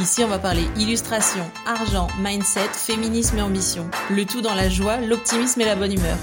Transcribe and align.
Ici, 0.00 0.22
on 0.22 0.28
va 0.28 0.38
parler 0.38 0.62
illustration, 0.76 1.44
argent, 1.66 2.06
mindset, 2.20 2.68
féminisme 2.72 3.38
et 3.38 3.42
ambition. 3.42 3.90
Le 4.10 4.24
tout 4.24 4.40
dans 4.40 4.54
la 4.54 4.68
joie, 4.68 4.98
l'optimisme 4.98 5.60
et 5.60 5.64
la 5.64 5.74
bonne 5.74 5.92
humeur. 5.92 6.16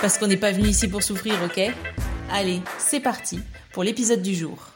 Parce 0.00 0.16
qu'on 0.16 0.28
n'est 0.28 0.36
pas 0.36 0.52
venu 0.52 0.68
ici 0.68 0.86
pour 0.86 1.02
souffrir, 1.02 1.34
ok? 1.44 1.60
Allez, 2.30 2.60
c'est 2.78 3.00
parti 3.00 3.40
pour 3.72 3.82
l'épisode 3.82 4.22
du 4.22 4.32
jour. 4.32 4.75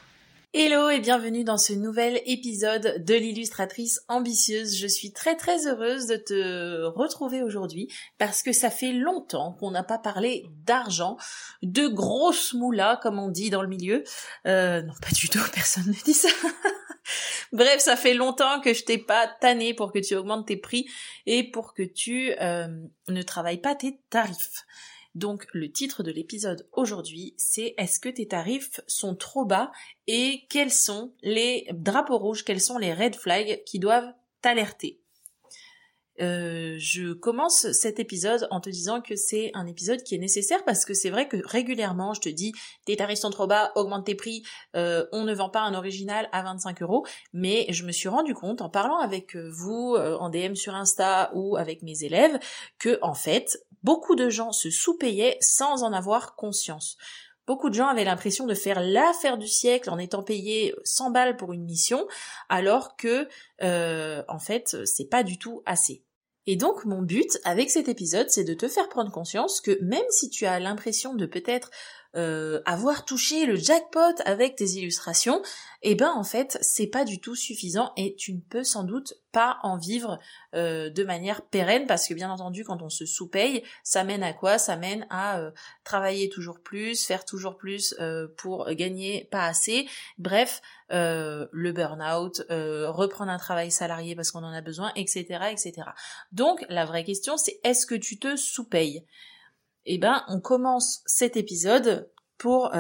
Hello 0.53 0.91
et 0.91 0.99
bienvenue 0.99 1.45
dans 1.45 1.59
ce 1.59 1.73
nouvel 1.73 2.21
épisode 2.27 3.05
de 3.05 3.15
l'illustratrice 3.15 4.01
ambitieuse. 4.09 4.77
Je 4.77 4.89
suis 4.89 5.13
très 5.13 5.37
très 5.37 5.69
heureuse 5.69 6.09
de 6.09 6.17
te 6.17 6.87
retrouver 6.87 7.41
aujourd'hui 7.41 7.87
parce 8.19 8.43
que 8.43 8.53
ça 8.53 8.69
fait 8.69 8.93
longtemps 8.93 9.53
qu'on 9.53 9.71
n'a 9.71 9.85
pas 9.85 9.99
parlé 9.99 10.47
d'argent, 10.67 11.19
de 11.63 11.87
grosses 11.87 12.53
moulas 12.53 12.97
comme 12.97 13.21
on 13.21 13.29
dit 13.29 13.51
dans 13.51 13.63
le 13.63 13.69
milieu. 13.69 14.03
Euh, 14.49 14.83
non 14.83 14.95
pas 15.01 15.13
du 15.15 15.29
tout, 15.29 15.39
personne 15.55 15.87
ne 15.87 16.05
dit 16.05 16.15
ça. 16.15 16.31
Bref, 17.53 17.79
ça 17.79 17.95
fait 17.95 18.15
longtemps 18.15 18.61
que 18.61 18.75
je 18.75 18.83
t'ai 18.83 18.99
pas 18.99 19.29
tanné 19.29 19.73
pour 19.73 19.93
que 19.93 20.01
tu 20.01 20.17
augmentes 20.17 20.49
tes 20.49 20.57
prix 20.57 20.91
et 21.27 21.49
pour 21.49 21.75
que 21.75 21.85
tu 21.85 22.33
euh, 22.41 22.67
ne 23.07 23.23
travailles 23.23 23.61
pas 23.61 23.77
tes 23.77 24.01
tarifs. 24.11 24.67
Donc 25.15 25.47
le 25.53 25.71
titre 25.71 26.03
de 26.03 26.13
l'épisode 26.13 26.69
aujourd'hui, 26.73 27.35
c'est 27.37 27.75
Est-ce 27.79 27.99
que 27.99 28.09
tes 28.09 28.29
tarifs 28.29 28.81
sont 28.87 29.17
trop 29.17 29.45
bas 29.45 29.73
et 30.07 30.47
quels 30.49 30.73
sont 30.73 31.15
les 31.23 31.67
drapeaux 31.73 32.19
rouges, 32.19 32.45
quels 32.45 32.61
sont 32.61 32.79
les 32.79 32.95
red 32.95 33.17
flags 33.17 33.63
qui 33.65 33.79
doivent 33.79 34.13
t'alerter? 34.41 35.01
Euh, 36.21 36.75
je 36.79 37.15
commence 37.15 37.73
cet 37.73 37.99
épisode 37.99 38.47
en 38.51 38.61
te 38.61 38.69
disant 38.69 39.01
que 39.01 39.17
c'est 39.17 39.51
un 39.55 39.67
épisode 39.67 40.03
qui 40.03 40.15
est 40.15 40.19
nécessaire 40.19 40.65
parce 40.65 40.85
que 40.85 40.93
c'est 40.93 41.09
vrai 41.09 41.29
que 41.29 41.39
régulièrement 41.47 42.13
je 42.13 42.21
te 42.21 42.29
dis 42.29 42.53
tes 42.85 42.97
tarifs 42.97 43.21
sont 43.21 43.31
trop 43.31 43.47
bas, 43.47 43.73
augmente 43.75 44.05
tes 44.05 44.15
prix, 44.15 44.43
euh, 44.77 45.07
on 45.13 45.25
ne 45.25 45.33
vend 45.33 45.49
pas 45.49 45.61
un 45.61 45.73
original 45.73 46.29
à 46.33 46.43
25 46.43 46.83
euros, 46.83 47.07
mais 47.33 47.67
je 47.71 47.87
me 47.87 47.93
suis 47.93 48.09
rendu 48.09 48.35
compte 48.35 48.61
en 48.61 48.69
parlant 48.69 48.99
avec 48.99 49.35
vous 49.37 49.95
euh, 49.97 50.19
en 50.19 50.29
DM 50.29 50.55
sur 50.55 50.75
Insta 50.75 51.31
ou 51.35 51.57
avec 51.57 51.83
mes 51.83 52.05
élèves 52.05 52.39
que 52.79 52.99
en 53.01 53.15
fait 53.15 53.59
beaucoup 53.83 54.15
de 54.15 54.29
gens 54.29 54.53
se 54.53 54.71
sous-payaient 54.71 55.39
sans 55.41 55.83
en 55.83 55.93
avoir 55.93 56.35
conscience. 56.37 56.97
Beaucoup 57.47 57.69
de 57.69 57.75
gens 57.75 57.89
avaient 57.89 58.05
l'impression 58.05 58.47
de 58.47 58.55
faire 58.55 58.81
l'affaire 58.81 59.37
du 59.37 59.49
siècle 59.49 59.91
en 59.91 59.99
étant 59.99 60.23
payés 60.23 60.75
100 60.85 61.11
balles 61.11 61.37
pour 61.37 61.53
une 61.53 61.65
mission, 61.65 62.07
alors 62.49 62.97
que, 62.97 63.27
en 64.29 64.39
fait, 64.39 64.77
c'est 64.85 65.09
pas 65.09 65.23
du 65.25 65.39
tout 65.39 65.63
assez. 65.67 66.05
Et 66.47 66.57
donc 66.57 66.85
mon 66.85 67.03
but 67.03 67.39
avec 67.45 67.71
cet 67.71 67.89
épisode, 67.89 68.31
c'est 68.31 68.45
de 68.45 68.55
te 68.55 68.67
faire 68.67 68.89
prendre 68.89 69.13
conscience 69.13 69.61
que 69.61 69.79
même 69.83 70.07
si 70.11 70.31
tu 70.31 70.47
as 70.47 70.59
l'impression 70.59 71.15
de 71.15 71.27
peut-être 71.27 71.71
euh, 72.17 72.61
avoir 72.67 73.05
touché 73.05 73.47
le 73.47 73.55
jackpot 73.55 74.21
avec 74.25 74.57
tes 74.57 74.65
illustrations, 74.65 75.43
eh 75.83 75.95
ben 75.95 76.11
en 76.11 76.25
fait 76.25 76.59
c'est 76.61 76.89
pas 76.89 77.05
du 77.05 77.21
tout 77.21 77.37
suffisant 77.37 77.93
et 77.97 78.17
tu 78.17 78.33
ne 78.33 78.41
peux 78.41 78.65
sans 78.65 78.83
doute 78.83 79.15
pas 79.31 79.59
en 79.63 79.77
vivre 79.77 80.19
euh, 80.57 80.91
de 80.91 81.05
manière 81.05 81.43
pérenne 81.43 81.87
parce 81.87 82.09
que 82.09 82.15
bien 82.15 82.29
entendu 82.29 82.65
quand 82.65 82.83
on 82.83 82.89
se 82.89 83.07
sous-paye, 83.07 83.63
ça 83.85 84.03
mène 84.03 84.25
à 84.25 84.33
quoi? 84.33 84.59
Ça 84.59 84.75
mène 84.75 85.07
à 85.09 85.39
euh, 85.39 85.53
travailler 85.85 86.29
toujours 86.31 86.59
plus, 86.59 87.07
faire 87.07 87.25
toujours 87.25 87.57
plus 87.57 87.95
pour 88.37 88.69
gagner 88.73 89.29
pas 89.31 89.47
assez. 89.47 89.89
Bref, 90.19 90.63
le 90.91 91.71
burn-out, 91.71 92.43
reprendre 92.49 93.31
un 93.31 93.39
travail 93.39 93.71
salarié 93.71 94.17
parce 94.17 94.33
qu'on 94.33 94.43
en 94.43 94.53
a 94.53 94.63
besoin, 94.63 94.91
etc., 94.97 95.45
etc. 95.53 95.91
Donc 96.33 96.67
la 96.69 96.85
vraie 96.85 97.05
question 97.05 97.37
c'est 97.37 97.61
est-ce 97.63 97.87
que 97.87 97.95
tu 97.95 98.19
te 98.19 98.35
sous-payes? 98.35 99.05
Eh 99.87 99.99
ben, 99.99 100.25
on 100.29 100.41
commence 100.41 101.03
cet 101.07 101.37
épisode 101.37 102.11
pour 102.39 102.75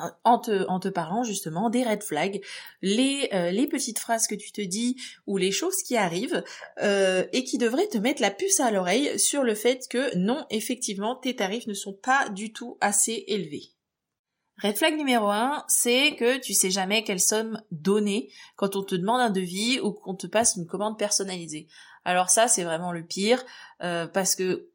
euh, 0.00 0.08
en 0.24 0.38
te, 0.38 0.66
en 0.68 0.80
te 0.80 0.88
parlant 0.88 1.22
justement 1.22 1.70
des 1.70 1.84
red 1.84 2.02
flags, 2.02 2.42
les, 2.80 3.28
euh, 3.32 3.50
les 3.50 3.66
petites 3.66 3.98
phrases 3.98 4.26
que 4.26 4.34
tu 4.34 4.52
te 4.52 4.60
dis 4.60 4.96
ou 5.26 5.36
les 5.36 5.52
choses 5.52 5.82
qui 5.82 5.96
arrivent 5.96 6.42
euh, 6.82 7.26
et 7.32 7.44
qui 7.44 7.58
devraient 7.58 7.88
te 7.88 7.98
mettre 7.98 8.22
la 8.22 8.30
puce 8.30 8.60
à 8.60 8.70
l'oreille 8.70 9.18
sur 9.18 9.42
le 9.42 9.54
fait 9.54 9.86
que 9.88 10.16
non, 10.16 10.46
effectivement, 10.50 11.16
tes 11.16 11.36
tarifs 11.36 11.66
ne 11.66 11.74
sont 11.74 11.92
pas 11.92 12.28
du 12.30 12.52
tout 12.52 12.78
assez 12.80 13.24
élevés. 13.26 13.70
Red 14.62 14.76
flag 14.76 14.96
numéro 14.96 15.28
un, 15.28 15.64
c'est 15.68 16.14
que 16.16 16.38
tu 16.38 16.54
sais 16.54 16.70
jamais 16.70 17.04
quelle 17.04 17.20
somme 17.20 17.60
donner 17.70 18.30
quand 18.56 18.76
on 18.76 18.82
te 18.82 18.94
demande 18.94 19.20
un 19.20 19.30
devis 19.30 19.80
ou 19.80 19.92
qu'on 19.92 20.14
te 20.14 20.26
passe 20.26 20.56
une 20.56 20.66
commande 20.66 20.98
personnalisée. 20.98 21.68
Alors 22.04 22.30
ça, 22.30 22.48
c'est 22.48 22.64
vraiment 22.64 22.92
le 22.92 23.04
pire 23.04 23.44
parce 23.78 24.36
que 24.36 24.71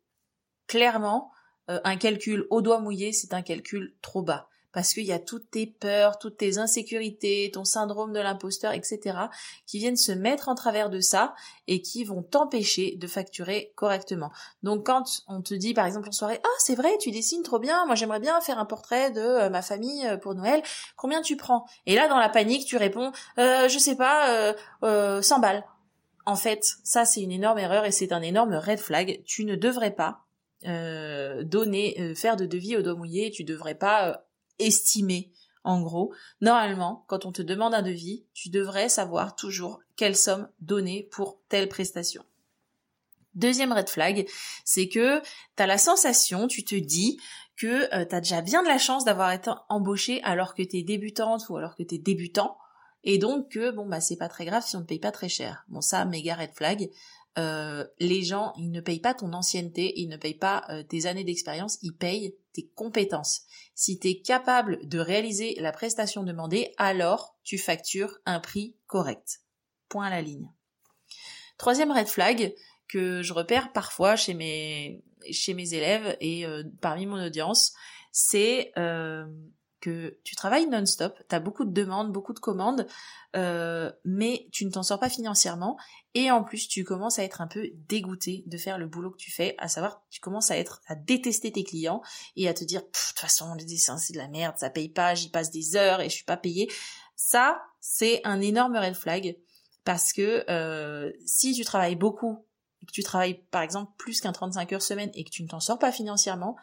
clairement, 0.67 1.31
euh, 1.69 1.79
un 1.83 1.97
calcul 1.97 2.45
au 2.49 2.61
doigt 2.61 2.79
mouillé, 2.79 3.13
c'est 3.13 3.33
un 3.33 3.41
calcul 3.41 3.93
trop 4.01 4.21
bas. 4.21 4.49
Parce 4.77 4.93
qu'il 4.93 5.05
y 5.05 5.11
a 5.11 5.17
toutes 5.17 5.49
tes 5.49 5.65
peurs, 5.65 6.19
toutes 6.19 6.37
tes 6.37 6.59
insécurités, 6.59 7.49
ton 7.51 7.63
syndrome 7.63 8.13
de 8.13 8.19
l'imposteur, 8.19 8.73
etc., 8.73 9.17
qui 9.65 9.79
viennent 9.79 9.97
se 9.97 10.11
mettre 10.11 10.49
en 10.49 10.55
travers 10.55 10.91
de 10.91 10.99
ça 10.99 11.33
et 11.65 11.81
qui 11.81 12.03
vont 12.03 12.21
t'empêcher 12.21 12.95
de 12.95 13.07
facturer 13.07 13.71
correctement. 13.75 14.31
Donc 14.61 14.85
quand 14.85 15.23
on 15.27 15.41
te 15.41 15.55
dit 15.55 15.73
par 15.73 15.87
exemple 15.87 16.09
en 16.09 16.11
soirée, 16.11 16.39
ah 16.43 16.57
c'est 16.59 16.75
vrai, 16.75 16.95
tu 16.99 17.09
dessines 17.09 17.41
trop 17.41 17.57
bien, 17.57 17.87
moi 17.87 17.95
j'aimerais 17.95 18.19
bien 18.19 18.39
faire 18.39 18.59
un 18.59 18.65
portrait 18.65 19.09
de 19.09 19.19
euh, 19.19 19.49
ma 19.49 19.63
famille 19.63 20.05
euh, 20.05 20.17
pour 20.17 20.35
Noël, 20.35 20.61
combien 20.95 21.23
tu 21.23 21.37
prends? 21.37 21.65
Et 21.87 21.95
là 21.95 22.07
dans 22.07 22.19
la 22.19 22.29
panique 22.29 22.67
tu 22.67 22.77
réponds, 22.77 23.11
je 23.37 23.77
sais 23.79 23.95
pas, 23.95 24.53
euh, 24.83 25.21
100 25.23 25.39
balles. 25.39 25.63
En 26.27 26.35
fait, 26.35 26.63
ça 26.83 27.05
c'est 27.05 27.21
une 27.21 27.31
énorme 27.31 27.57
erreur 27.57 27.85
et 27.85 27.91
c'est 27.91 28.11
un 28.11 28.21
énorme 28.21 28.53
red 28.53 28.79
flag. 28.79 29.23
Tu 29.25 29.43
ne 29.43 29.55
devrais 29.55 29.95
pas 29.95 30.26
euh, 30.67 31.43
donner, 31.43 31.95
euh, 31.99 32.15
faire 32.15 32.35
de 32.35 32.45
devis 32.45 32.75
au 32.75 32.81
doigt 32.81 32.95
mouillé, 32.95 33.31
tu 33.31 33.43
devrais 33.43 33.75
pas 33.75 34.09
euh, 34.09 34.15
estimer. 34.59 35.31
En 35.63 35.81
gros, 35.81 36.13
normalement, 36.39 37.03
quand 37.07 37.25
on 37.25 37.31
te 37.31 37.41
demande 37.41 37.73
un 37.73 37.81
devis, 37.81 38.25
tu 38.33 38.49
devrais 38.49 38.89
savoir 38.89 39.35
toujours 39.35 39.81
quelle 39.95 40.15
somme 40.15 40.47
donner 40.61 41.07
pour 41.11 41.39
telle 41.49 41.67
prestation. 41.67 42.23
Deuxième 43.35 43.73
red 43.73 43.89
flag, 43.89 44.27
c'est 44.63 44.87
que 44.87 45.19
tu 45.19 45.63
as 45.63 45.67
la 45.67 45.77
sensation, 45.77 46.47
tu 46.47 46.63
te 46.63 46.75
dis 46.75 47.19
que 47.55 47.87
tu 48.05 48.15
as 48.15 48.21
déjà 48.21 48.41
bien 48.41 48.63
de 48.63 48.67
la 48.67 48.77
chance 48.77 49.03
d'avoir 49.03 49.31
été 49.31 49.51
embauché 49.69 50.21
alors 50.23 50.53
que 50.53 50.63
tu 50.63 50.77
es 50.77 50.83
débutante 50.83 51.49
ou 51.49 51.57
alors 51.57 51.75
que 51.75 51.83
tu 51.83 51.95
es 51.95 51.97
débutant 51.97 52.57
et 53.03 53.17
donc 53.17 53.49
que 53.49 53.71
bon 53.71 53.85
bah 53.85 54.01
c'est 54.01 54.17
pas 54.17 54.27
très 54.27 54.45
grave 54.45 54.65
si 54.65 54.75
on 54.75 54.81
ne 54.81 54.85
paye 54.85 54.99
pas 54.99 55.11
très 55.11 55.29
cher. 55.29 55.63
Bon 55.67 55.81
ça 55.81 56.03
méga 56.05 56.35
red 56.35 56.51
flag. 56.53 56.89
Euh, 57.37 57.85
les 57.99 58.23
gens, 58.23 58.53
ils 58.57 58.71
ne 58.71 58.81
payent 58.81 58.99
pas 58.99 59.13
ton 59.13 59.33
ancienneté, 59.33 59.93
ils 59.99 60.07
ne 60.07 60.17
payent 60.17 60.33
pas 60.33 60.63
euh, 60.69 60.83
tes 60.83 61.05
années 61.05 61.23
d'expérience, 61.23 61.77
ils 61.81 61.95
payent 61.95 62.35
tes 62.53 62.67
compétences. 62.75 63.43
Si 63.75 63.99
tu 63.99 64.09
es 64.09 64.21
capable 64.21 64.87
de 64.87 64.99
réaliser 64.99 65.55
la 65.59 65.71
prestation 65.71 66.23
demandée, 66.23 66.73
alors 66.77 67.35
tu 67.43 67.57
factures 67.57 68.17
un 68.25 68.39
prix 68.39 68.75
correct. 68.87 69.41
Point 69.89 70.07
à 70.07 70.09
la 70.09 70.21
ligne. 70.21 70.51
Troisième 71.57 71.91
red 71.91 72.07
flag 72.07 72.55
que 72.87 73.21
je 73.21 73.33
repère 73.33 73.71
parfois 73.71 74.15
chez 74.15 74.33
mes, 74.33 75.03
chez 75.31 75.53
mes 75.53 75.73
élèves 75.73 76.17
et 76.19 76.45
euh, 76.45 76.63
parmi 76.81 77.05
mon 77.05 77.23
audience, 77.23 77.73
c'est 78.11 78.71
que 79.79 80.19
tu 80.23 80.35
travailles 80.35 80.67
non-stop, 80.67 81.17
tu 81.29 81.35
as 81.35 81.39
beaucoup 81.39 81.65
de 81.65 81.71
demandes, 81.71 82.11
beaucoup 82.11 82.33
de 82.33 82.39
commandes, 82.39 82.87
euh, 83.35 83.91
mais 84.05 84.47
tu 84.51 84.65
ne 84.65 84.71
t'en 84.71 84.83
sors 84.83 84.99
pas 84.99 85.09
financièrement, 85.09 85.77
et 86.13 86.31
en 86.31 86.43
plus 86.43 86.67
tu 86.67 86.83
commences 86.83 87.19
à 87.19 87.23
être 87.23 87.41
un 87.41 87.47
peu 87.47 87.69
dégoûté 87.87 88.43
de 88.47 88.57
faire 88.57 88.77
le 88.77 88.87
boulot 88.87 89.11
que 89.11 89.17
tu 89.17 89.31
fais, 89.31 89.55
à 89.59 89.67
savoir 89.67 90.03
tu 90.09 90.19
commences 90.19 90.49
à 90.49 90.57
être 90.57 90.81
à 90.87 90.95
détester 90.95 91.51
tes 91.51 91.63
clients 91.63 92.01
et 92.35 92.47
à 92.47 92.53
te 92.53 92.63
dire 92.63 92.81
de 92.81 92.87
toute 92.87 93.19
façon 93.19 93.53
les 93.53 93.65
dessins 93.65 93.97
c'est 93.97 94.13
de 94.13 94.17
la 94.17 94.27
merde, 94.27 94.55
ça 94.57 94.69
paye 94.69 94.89
pas, 94.89 95.13
j'y 95.13 95.29
passe 95.29 95.51
des 95.51 95.75
heures 95.75 96.01
et 96.01 96.09
je 96.09 96.15
suis 96.15 96.25
pas 96.25 96.37
payé. 96.37 96.71
Ça 97.15 97.61
c'est 97.79 98.21
un 98.23 98.41
énorme 98.41 98.77
red 98.77 98.95
flag 98.95 99.37
parce 99.83 100.11
que 100.11 100.43
euh, 100.49 101.11
si 101.25 101.53
tu 101.53 101.63
travailles 101.63 101.95
beaucoup 101.95 102.45
que 102.87 102.91
tu 102.91 103.03
travailles 103.03 103.43
par 103.51 103.61
exemple 103.61 103.91
plus 103.97 104.21
qu'un 104.21 104.31
35 104.31 104.73
heures 104.73 104.81
semaine 104.81 105.11
et 105.13 105.23
que 105.23 105.29
tu 105.29 105.43
ne 105.43 105.47
t'en 105.47 105.59
sors 105.59 105.77
pas 105.77 105.91
financièrement, 105.91 106.55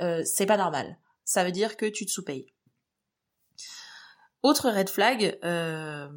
euh, 0.00 0.22
c'est 0.24 0.46
pas 0.46 0.58
normal 0.58 0.98
ça 1.26 1.44
veut 1.44 1.52
dire 1.52 1.76
que 1.76 1.84
tu 1.84 2.06
te 2.06 2.10
sous-payes. 2.10 2.46
Autre 4.42 4.70
red 4.70 4.88
flag 4.88 5.38
euh, 5.44 6.08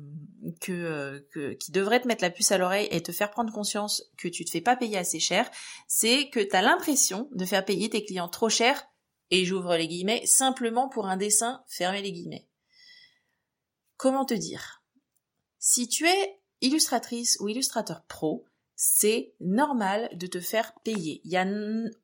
euh, 0.70 1.20
qui 1.60 1.72
devrait 1.72 2.00
te 2.00 2.08
mettre 2.08 2.24
la 2.24 2.30
puce 2.30 2.52
à 2.52 2.60
l'oreille 2.60 2.88
et 2.92 3.02
te 3.02 3.12
faire 3.12 3.32
prendre 3.32 3.52
conscience 3.52 4.04
que 4.18 4.28
tu 4.28 4.46
te 4.46 4.52
fais 4.52 4.62
pas 4.62 4.76
payer 4.76 4.98
assez 4.98 5.20
cher, 5.20 5.50
c'est 5.88 6.30
que 6.30 6.40
tu 6.40 6.56
as 6.56 6.62
l'impression 6.62 7.28
de 7.32 7.44
faire 7.44 7.66
payer 7.66 7.90
tes 7.90 8.06
clients 8.06 8.30
trop 8.30 8.50
cher, 8.50 8.86
et 9.32 9.46
j'ouvre 9.46 9.76
les 9.76 9.88
guillemets, 9.88 10.26
simplement 10.26 10.90
pour 10.90 11.08
un 11.08 11.18
dessin, 11.18 11.64
fermez 11.68 12.04
les 12.04 12.12
guillemets. 12.12 12.48
Comment 13.98 14.26
te 14.26 14.36
dire? 14.36 14.84
Si 15.58 15.88
tu 15.88 16.06
es 16.06 16.40
illustratrice 16.62 17.38
ou 17.40 17.50
illustrateur 17.50 18.04
pro, 18.06 18.46
c'est 18.76 19.34
normal 19.40 20.08
de 20.14 20.28
te 20.28 20.40
faire 20.40 20.74
payer. 20.84 21.20
Il 21.26 21.32
n'y 21.32 21.38
a 21.38 21.46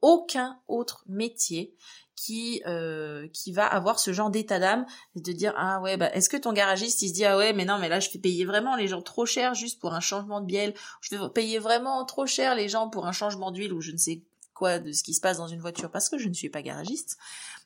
aucun 0.01 0.60
autre 0.68 1.04
métier 1.08 1.75
qui 2.15 2.62
euh, 2.65 3.27
qui 3.33 3.51
va 3.51 3.65
avoir 3.65 4.00
ce 4.00 4.13
genre 4.13 4.29
d'état 4.29 4.59
d'âme 4.59 4.85
de 5.15 5.31
dire 5.31 5.53
ah 5.57 5.81
ouais 5.81 5.97
bah 5.97 6.09
est-ce 6.13 6.29
que 6.29 6.38
ton 6.38 6.53
garagiste 6.53 7.01
il 7.01 7.09
se 7.09 7.13
dit 7.13 7.25
ah 7.25 7.38
ouais 7.38 7.53
mais 7.53 7.65
non 7.65 7.77
mais 7.77 7.89
là 7.89 8.00
je 8.00 8.09
fais 8.09 8.19
payer 8.19 8.45
vraiment 8.45 8.75
les 8.75 8.88
gens 8.88 9.01
trop 9.01 9.25
cher 9.25 9.53
juste 9.53 9.79
pour 9.79 9.94
un 9.94 10.00
changement 10.00 10.39
de 10.39 10.45
bielle 10.45 10.73
je 11.01 11.15
vais 11.15 11.29
payer 11.29 11.59
vraiment 11.59 12.06
trop 12.06 12.25
cher 12.25 12.56
les 12.56 12.69
gens 12.69 12.89
pour 12.89 13.06
un 13.06 13.12
changement 13.12 13.51
d'huile 13.51 13.73
ou 13.73 13.81
je 13.81 13.91
ne 13.91 13.97
sais 13.97 14.21
quoi 14.56 14.79
de 14.79 14.91
ce 14.91 15.03
qui 15.03 15.13
se 15.13 15.21
passe 15.21 15.38
dans 15.38 15.47
une 15.47 15.59
voiture 15.59 15.91
parce 15.91 16.09
que 16.09 16.17
je 16.17 16.27
ne 16.27 16.33
suis 16.33 16.50
pas 16.50 16.63
garagiste. 16.63 17.17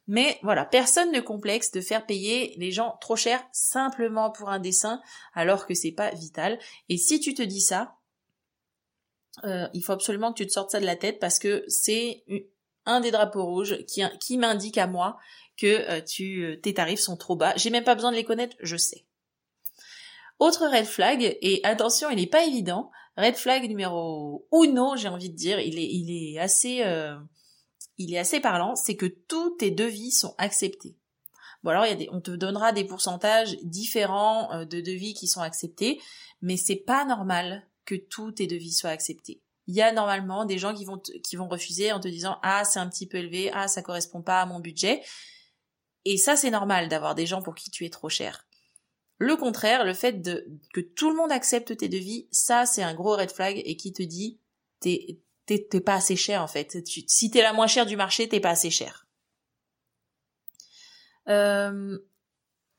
Mais 0.08 0.40
voilà 0.44 0.66
personne 0.66 1.12
ne 1.12 1.22
complexe 1.22 1.72
de 1.72 1.80
faire 1.80 2.06
payer 2.06 2.56
les 2.58 2.72
gens 2.72 2.98
trop 3.00 3.16
cher 3.16 3.42
simplement 3.54 4.32
pour 4.32 4.50
un 4.50 4.60
dessin 4.60 5.02
alors 5.34 5.66
que 5.66 5.74
c'est 5.74 5.92
pas 5.92 6.10
vital. 6.12 6.60
Et 6.90 6.98
si 6.98 7.22
tu 7.22 7.34
te 7.34 7.44
dis 7.44 7.62
ça 7.62 7.96
euh, 9.46 9.68
il 9.74 9.84
faut 9.84 9.94
absolument 9.94 10.34
que 10.34 10.40
tu 10.40 10.48
te 10.48 10.52
sortes 10.52 10.72
ça 10.72 10.82
de 10.82 10.86
la 10.86 10.98
tête 10.98 11.20
parce 11.20 11.40
que 11.40 11.64
c'est 11.68 12.24
un 12.86 13.02
des 13.02 13.12
drapeaux 13.12 13.46
rouges 13.46 13.78
qui, 13.86 14.38
m'indique 14.38 14.78
à 14.78 14.88
moi 14.88 15.18
que 15.58 15.68
euh, 15.68 16.02
tu, 16.02 16.44
euh, 16.44 16.60
tes 16.60 16.74
tarifs 16.74 17.00
sont 17.00 17.18
trop 17.18 17.36
bas. 17.36 17.54
J'ai 17.56 17.70
même 17.70 17.84
pas 17.84 17.96
besoin 17.96 18.12
de 18.12 18.16
les 18.16 18.24
connaître, 18.24 18.56
je 18.62 18.78
sais. 18.78 19.06
Autre 20.40 20.68
red 20.68 20.86
flag, 20.86 21.38
et 21.42 21.60
attention, 21.66 22.10
il 22.10 22.16
n'est 22.16 22.28
pas 22.28 22.46
évident. 22.46 22.92
Red 23.18 23.36
flag 23.36 23.68
numéro 23.68 24.48
uno, 24.54 24.96
j'ai 24.96 25.10
envie 25.10 25.30
de 25.30 25.36
dire, 25.36 25.60
il 25.60 25.78
est, 25.78 25.90
il 25.92 26.12
est 26.34 26.40
assez, 28.18 28.40
parlant, 28.40 28.76
c'est 28.76 28.96
que 28.96 29.06
tous 29.06 29.58
tes 29.58 29.72
devis 29.72 30.12
sont 30.12 30.36
acceptés. 30.38 30.96
Bon 31.62 31.72
alors, 31.72 31.86
on 32.14 32.22
te 32.22 32.32
donnera 32.32 32.72
des 32.72 32.86
pourcentages 32.86 33.58
différents 33.64 34.64
de 34.64 34.80
devis 34.80 35.14
qui 35.14 35.28
sont 35.28 35.42
acceptés, 35.42 36.00
mais 36.42 36.56
c'est 36.56 36.78
pas 36.78 37.04
normal 37.04 37.68
que 37.84 37.96
tous 37.96 38.32
tes 38.32 38.48
devis 38.48 38.72
soient 38.72 38.92
acceptés. 38.92 39.42
Il 39.70 39.76
y 39.76 39.84
a 39.84 39.92
normalement 39.92 40.46
des 40.46 40.58
gens 40.58 40.74
qui 40.74 40.84
vont, 40.84 40.98
qui 40.98 41.36
vont 41.36 41.48
refuser 41.48 41.92
en 41.92 42.00
te 42.00 42.08
disant 42.08 42.40
ah 42.42 42.66
c'est 42.66 42.80
un 42.80 42.90
petit 42.90 43.06
peu 43.06 43.18
élevé, 43.18 43.52
ah 43.54 43.68
ça 43.68 43.84
correspond 43.84 44.24
pas 44.24 44.42
à 44.42 44.48
mon 44.48 44.60
budget. 44.60 45.04
Et 46.06 46.18
ça 46.18 46.36
c'est 46.36 46.50
normal 46.50 46.90
d'avoir 46.90 47.14
des 47.14 47.28
gens 47.28 47.44
pour 47.44 47.54
qui 47.54 47.70
tu 47.70 47.86
es 47.86 47.92
trop 47.92 48.10
cher. 48.10 48.48
Le 49.20 49.36
contraire, 49.36 49.86
le 49.86 49.94
fait 49.94 50.24
de 50.24 50.48
que 50.74 50.82
tout 50.82 51.12
le 51.12 51.16
monde 51.16 51.32
accepte 51.32 51.78
tes 51.78 51.88
devis, 51.88 52.28
ça 52.32 52.66
c'est 52.66 52.82
un 52.82 52.96
gros 52.96 53.16
red 53.16 53.30
flag 53.30 53.62
et 53.64 53.78
qui 53.78 53.94
te 53.94 54.02
dit 54.02 54.40
t'es 54.80 55.20
t'es 55.46 55.82
pas 55.82 55.94
assez 55.94 56.16
cher 56.16 56.42
en 56.42 56.48
fait. 56.48 56.84
Tu, 56.84 57.04
si 57.06 57.30
t'es 57.30 57.44
la 57.44 57.54
moins 57.54 57.68
chère 57.68 57.86
du 57.86 57.96
marché, 57.96 58.28
t'es 58.28 58.40
pas 58.40 58.50
assez 58.50 58.72
cher. 58.72 59.06
Euh, 61.28 62.00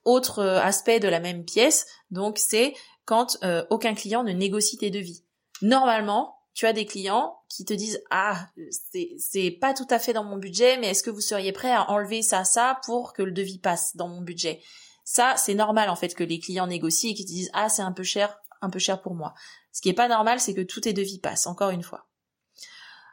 autre 0.03 0.43
aspect 0.43 0.99
de 0.99 1.07
la 1.07 1.21
même 1.21 1.45
pièce, 1.45 1.87
donc 2.11 2.37
c'est 2.37 2.75
quand 3.05 3.39
euh, 3.45 3.65
aucun 3.71 3.95
client 3.95 4.25
ne 4.25 4.33
négocie 4.33 4.77
tes 4.77 4.91
devis. 4.91 5.25
Normalement, 5.63 6.40
tu 6.61 6.67
as 6.67 6.75
des 6.75 6.85
clients 6.85 7.41
qui 7.49 7.65
te 7.65 7.73
disent 7.73 8.03
ah 8.11 8.47
c'est 8.77 9.51
pas 9.51 9.73
tout 9.73 9.87
à 9.89 9.99
fait 9.99 10.13
dans 10.13 10.25
mon 10.25 10.37
budget, 10.37 10.77
mais 10.77 10.89
est-ce 10.89 11.03
que 11.03 11.09
vous 11.09 11.23
seriez 11.23 11.53
prêt 11.53 11.73
à 11.73 11.91
enlever 11.91 12.21
ça 12.21 12.45
ça 12.45 12.79
pour 12.85 13.15
que 13.15 13.23
le 13.23 13.33
devis 13.33 13.59
passe 13.59 13.97
dans 13.97 14.09
mon 14.09 14.21
budget? 14.21 14.61
Ça 15.03 15.37
c'est 15.39 15.55
normal 15.55 15.89
en 15.89 15.97
fait 15.97 16.15
que 16.15 16.23
les 16.23 16.39
clients 16.39 16.67
négocient 16.67 17.13
et 17.13 17.15
qu'ils 17.15 17.25
te 17.25 17.31
disent 17.31 17.49
ah 17.55 17.71
c'est 17.71 17.81
un 17.81 17.93
peu 17.93 18.03
cher 18.03 18.39
un 18.61 18.69
peu 18.69 18.79
cher 18.79 19.01
pour 19.01 19.15
moi. 19.15 19.33
Ce 19.73 19.81
qui 19.81 19.89
est 19.89 19.95
pas 19.95 20.07
normal 20.07 20.39
c'est 20.39 20.53
que 20.53 20.61
tous 20.61 20.83
tes 20.83 20.93
devis 20.93 21.19
passent. 21.19 21.47
Encore 21.47 21.71
une 21.71 21.83
fois. 21.83 22.09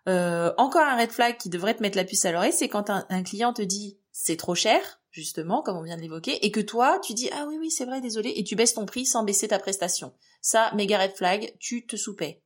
Euh, 0.10 0.54
encore 0.58 0.82
un 0.82 0.98
red 0.98 1.12
flag 1.12 1.38
qui 1.38 1.48
devrait 1.48 1.74
te 1.74 1.82
mettre 1.82 1.96
la 1.96 2.04
puce 2.04 2.26
à 2.26 2.34
l'oreille, 2.34 2.52
c'est 2.52 2.68
quand 2.68 2.90
un 2.90 3.24
client 3.24 3.54
te 3.54 3.62
dit 3.62 3.98
c'est 4.12 4.36
trop 4.36 4.56
cher, 4.56 5.00
justement, 5.10 5.62
comme 5.62 5.78
on 5.78 5.84
vient 5.84 5.96
de 5.96 6.02
l'évoquer, 6.02 6.46
et 6.46 6.52
que 6.52 6.60
toi, 6.60 7.00
tu 7.04 7.14
dis, 7.14 7.30
ah 7.34 7.46
oui, 7.48 7.58
oui, 7.60 7.70
c'est 7.70 7.86
vrai, 7.86 8.02
désolé, 8.02 8.34
et 8.36 8.44
tu 8.44 8.56
baisses 8.56 8.74
ton 8.74 8.86
prix 8.86 9.06
sans 9.06 9.24
baisser 9.24 9.50
ta 9.50 9.60
prestation. 9.60 10.12
Ça, 10.42 10.72
méga 10.76 10.98
red 10.98 11.16
flag, 11.16 11.56
tu 11.60 11.86
te 11.86 11.96
soupais. 11.96 12.42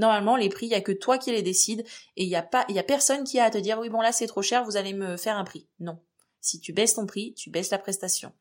Normalement, 0.00 0.36
les 0.36 0.48
prix, 0.48 0.64
il 0.64 0.70
y 0.70 0.74
a 0.74 0.80
que 0.80 0.92
toi 0.92 1.18
qui 1.18 1.30
les 1.30 1.42
décides, 1.42 1.84
et 2.16 2.24
il 2.24 2.28
y 2.28 2.34
a 2.34 2.42
pas, 2.42 2.64
y 2.70 2.78
a 2.78 2.82
personne 2.82 3.22
qui 3.22 3.38
a 3.38 3.44
à 3.44 3.50
te 3.50 3.58
dire, 3.58 3.78
oui, 3.78 3.90
bon, 3.90 4.00
là, 4.00 4.12
c'est 4.12 4.26
trop 4.26 4.40
cher, 4.40 4.64
vous 4.64 4.78
allez 4.78 4.94
me 4.94 5.18
faire 5.18 5.36
un 5.36 5.44
prix. 5.44 5.68
Non. 5.78 5.98
Si 6.40 6.58
tu 6.58 6.72
baisses 6.72 6.94
ton 6.94 7.04
prix, 7.04 7.34
tu 7.34 7.50
baisses 7.50 7.70
la 7.70 7.76
prestation. 7.76 8.32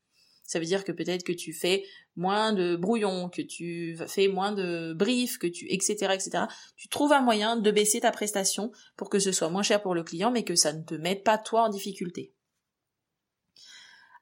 Ça 0.46 0.58
veut 0.58 0.66
dire 0.66 0.86
que 0.86 0.94
peut-être 0.94 1.24
que 1.24 1.34
tu 1.34 1.52
fais 1.52 1.84
moins 2.16 2.54
de 2.54 2.78
brouillons, 2.78 3.28
que 3.28 3.42
tu 3.42 3.98
fais 4.08 4.30
moins 4.30 4.54
de 4.54 4.94
briefs, 4.94 5.38
que 5.38 5.48
tu, 5.48 5.68
etc., 5.70 6.14
etc. 6.14 6.46
Tu 6.78 6.88
trouves 6.88 7.12
un 7.12 7.22
moyen 7.22 7.58
de 7.58 7.72
baisser 7.72 8.00
ta 8.00 8.12
prestation 8.12 8.72
pour 8.96 9.10
que 9.10 9.20
ce 9.20 9.34
soit 9.34 9.50
moins 9.50 9.62
cher 9.62 9.82
pour 9.82 9.94
le 9.94 10.04
client, 10.04 10.32
mais 10.32 10.44
que 10.44 10.56
ça 10.56 10.72
ne 10.72 10.82
te 10.82 10.96
mette 10.96 11.26
pas 11.26 11.38
toi 11.38 11.64
en 11.64 11.70
difficulté. 11.70 12.32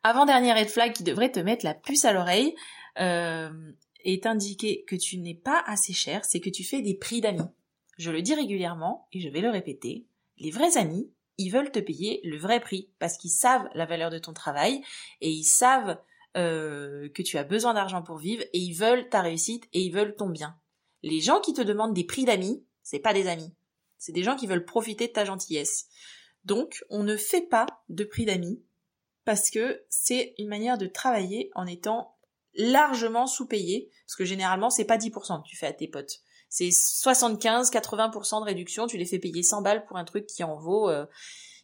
Avant-dernier 0.01 0.53
red 0.53 0.69
flag 0.69 0.91
qui 0.91 1.03
devrait 1.03 1.31
te 1.31 1.39
mettre 1.39 1.63
la 1.63 1.75
puce 1.75 2.03
à 2.03 2.13
l'oreille 2.13 2.55
euh, 2.99 3.51
est 4.03 4.25
indiqué 4.25 4.83
que 4.85 4.95
tu 4.95 5.17
n'es 5.17 5.35
pas 5.35 5.63
assez 5.65 5.93
cher, 5.93 6.25
c'est 6.25 6.39
que 6.39 6.49
tu 6.49 6.63
fais 6.63 6.81
des 6.81 6.95
prix 6.95 7.21
d'amis. 7.21 7.47
Je 7.97 8.11
le 8.11 8.21
dis 8.21 8.33
régulièrement 8.33 9.07
et 9.11 9.19
je 9.19 9.29
vais 9.29 9.41
le 9.41 9.49
répéter. 9.49 10.05
Les 10.37 10.51
vrais 10.51 10.77
amis, 10.77 11.11
ils 11.37 11.49
veulent 11.49 11.71
te 11.71 11.79
payer 11.79 12.21
le 12.23 12.37
vrai 12.37 12.59
prix 12.59 12.89
parce 12.99 13.17
qu'ils 13.17 13.31
savent 13.31 13.67
la 13.73 13.85
valeur 13.85 14.09
de 14.09 14.19
ton 14.19 14.33
travail 14.33 14.81
et 15.21 15.29
ils 15.29 15.43
savent 15.43 15.97
euh, 16.35 17.09
que 17.09 17.23
tu 17.23 17.37
as 17.37 17.43
besoin 17.43 17.73
d'argent 17.73 18.03
pour 18.03 18.17
vivre 18.17 18.43
et 18.53 18.59
ils 18.59 18.73
veulent 18.73 19.09
ta 19.09 19.21
réussite 19.21 19.67
et 19.73 19.81
ils 19.81 19.91
veulent 19.91 20.15
ton 20.15 20.29
bien. 20.29 20.59
Les 21.03 21.21
gens 21.21 21.39
qui 21.39 21.53
te 21.53 21.61
demandent 21.61 21.93
des 21.93 22.03
prix 22.03 22.25
d'amis, 22.25 22.63
c'est 22.83 22.99
pas 22.99 23.13
des 23.13 23.27
amis. 23.27 23.53
C'est 23.97 24.11
des 24.11 24.23
gens 24.23 24.35
qui 24.35 24.47
veulent 24.47 24.65
profiter 24.65 25.07
de 25.07 25.13
ta 25.13 25.25
gentillesse. 25.25 25.87
Donc, 26.45 26.83
on 26.89 27.03
ne 27.03 27.17
fait 27.17 27.41
pas 27.41 27.65
de 27.89 28.03
prix 28.03 28.25
d'amis 28.25 28.61
parce 29.25 29.49
que 29.49 29.83
c'est 29.89 30.35
une 30.37 30.47
manière 30.47 30.77
de 30.77 30.87
travailler 30.87 31.51
en 31.55 31.67
étant 31.67 32.16
largement 32.57 33.27
sous-payé, 33.27 33.89
parce 34.05 34.15
que 34.15 34.25
généralement 34.25 34.69
c'est 34.69 34.85
pas 34.85 34.97
10% 34.97 35.43
que 35.43 35.47
tu 35.47 35.55
fais 35.55 35.67
à 35.67 35.73
tes 35.73 35.87
potes. 35.87 36.21
C'est 36.49 36.69
75-80% 36.69 38.39
de 38.39 38.45
réduction, 38.45 38.87
tu 38.87 38.97
les 38.97 39.05
fais 39.05 39.19
payer 39.19 39.43
100 39.43 39.61
balles 39.61 39.85
pour 39.85 39.97
un 39.97 40.05
truc 40.05 40.25
qui 40.27 40.43
en 40.43 40.55
vaut, 40.55 40.89
euh, 40.89 41.05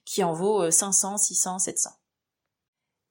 qui 0.05 0.23
en 0.23 0.33
vaut 0.33 0.69
500, 0.69 1.17
600, 1.17 1.59
700. 1.59 1.89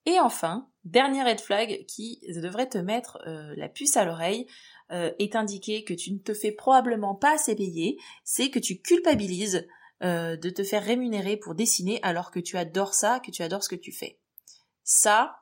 Et 0.04 0.20
enfin, 0.20 0.68
dernier 0.84 1.22
red 1.22 1.40
flag 1.40 1.86
qui 1.86 2.20
devrait 2.28 2.68
te 2.68 2.78
mettre 2.78 3.18
euh, 3.26 3.54
la 3.56 3.68
puce 3.68 3.96
à 3.96 4.04
l'oreille, 4.04 4.46
euh, 4.90 5.12
est 5.18 5.36
indiqué 5.36 5.84
que 5.84 5.94
tu 5.94 6.12
ne 6.12 6.18
te 6.18 6.34
fais 6.34 6.52
probablement 6.52 7.14
pas 7.14 7.34
assez 7.34 7.54
payer, 7.54 7.98
c'est 8.24 8.50
que 8.50 8.58
tu 8.58 8.80
culpabilises 8.80 9.66
de 10.04 10.50
te 10.50 10.64
faire 10.64 10.82
rémunérer 10.82 11.36
pour 11.36 11.54
dessiner 11.54 12.00
alors 12.02 12.32
que 12.32 12.40
tu 12.40 12.56
adores 12.56 12.92
ça, 12.92 13.20
que 13.20 13.30
tu 13.30 13.44
adores 13.44 13.62
ce 13.62 13.68
que 13.68 13.76
tu 13.76 13.92
fais. 13.92 14.18
Ça, 14.82 15.41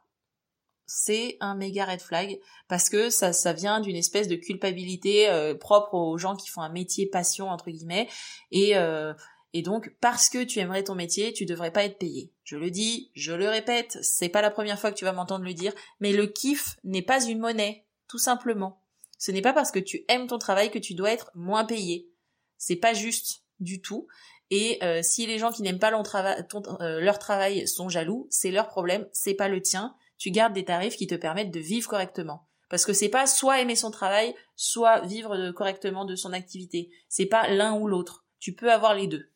c'est 0.92 1.36
un 1.38 1.54
méga 1.54 1.84
red 1.84 2.00
flag 2.00 2.40
parce 2.66 2.88
que 2.88 3.10
ça, 3.10 3.32
ça 3.32 3.52
vient 3.52 3.78
d'une 3.78 3.94
espèce 3.94 4.26
de 4.26 4.34
culpabilité 4.34 5.30
euh, 5.30 5.54
propre 5.54 5.94
aux 5.94 6.18
gens 6.18 6.34
qui 6.34 6.48
font 6.48 6.62
un 6.62 6.68
métier 6.68 7.06
passion 7.06 7.48
entre 7.48 7.70
guillemets 7.70 8.08
et 8.50 8.76
euh, 8.76 9.14
et 9.52 9.62
donc 9.62 9.94
parce 10.00 10.28
que 10.28 10.42
tu 10.42 10.58
aimerais 10.58 10.82
ton 10.82 10.96
métier, 10.96 11.32
tu 11.32 11.46
devrais 11.46 11.70
pas 11.70 11.84
être 11.84 11.98
payé. 11.98 12.32
Je 12.42 12.56
le 12.56 12.72
dis, 12.72 13.12
je 13.14 13.32
le 13.32 13.48
répète, 13.48 13.98
c'est 14.02 14.28
pas 14.28 14.42
la 14.42 14.50
première 14.50 14.80
fois 14.80 14.90
que 14.90 14.96
tu 14.96 15.04
vas 15.04 15.12
m'entendre 15.12 15.44
le 15.44 15.54
dire, 15.54 15.72
mais 16.00 16.12
le 16.12 16.26
kiff 16.26 16.76
n'est 16.82 17.02
pas 17.02 17.24
une 17.24 17.38
monnaie, 17.38 17.84
tout 18.08 18.18
simplement. 18.18 18.82
Ce 19.18 19.30
n'est 19.30 19.42
pas 19.42 19.52
parce 19.52 19.70
que 19.70 19.78
tu 19.78 20.04
aimes 20.08 20.26
ton 20.26 20.38
travail 20.38 20.72
que 20.72 20.78
tu 20.78 20.94
dois 20.94 21.12
être 21.12 21.30
moins 21.36 21.64
payé. 21.64 22.10
C'est 22.58 22.76
pas 22.76 22.94
juste 22.94 23.44
du 23.60 23.80
tout. 23.80 24.08
Et 24.50 24.78
euh, 24.82 25.02
si 25.02 25.26
les 25.26 25.38
gens 25.38 25.52
qui 25.52 25.62
n'aiment 25.62 25.78
pas 25.78 25.92
euh, 25.92 27.00
leur 27.00 27.18
travail 27.20 27.68
sont 27.68 27.88
jaloux, 27.88 28.26
c'est 28.30 28.50
leur 28.50 28.66
problème, 28.66 29.06
c'est 29.12 29.34
pas 29.34 29.48
le 29.48 29.62
tien. 29.62 29.94
Tu 30.20 30.30
gardes 30.30 30.52
des 30.52 30.66
tarifs 30.66 30.96
qui 30.96 31.06
te 31.06 31.14
permettent 31.14 31.50
de 31.50 31.60
vivre 31.60 31.88
correctement. 31.88 32.46
Parce 32.68 32.84
que 32.84 32.92
c'est 32.92 33.08
pas 33.08 33.26
soit 33.26 33.62
aimer 33.62 33.74
son 33.74 33.90
travail, 33.90 34.34
soit 34.54 35.00
vivre 35.00 35.50
correctement 35.52 36.04
de 36.04 36.14
son 36.14 36.34
activité. 36.34 36.90
C'est 37.08 37.26
pas 37.26 37.48
l'un 37.48 37.74
ou 37.74 37.88
l'autre. 37.88 38.26
Tu 38.38 38.54
peux 38.54 38.70
avoir 38.70 38.94
les 38.94 39.06
deux. 39.06 39.30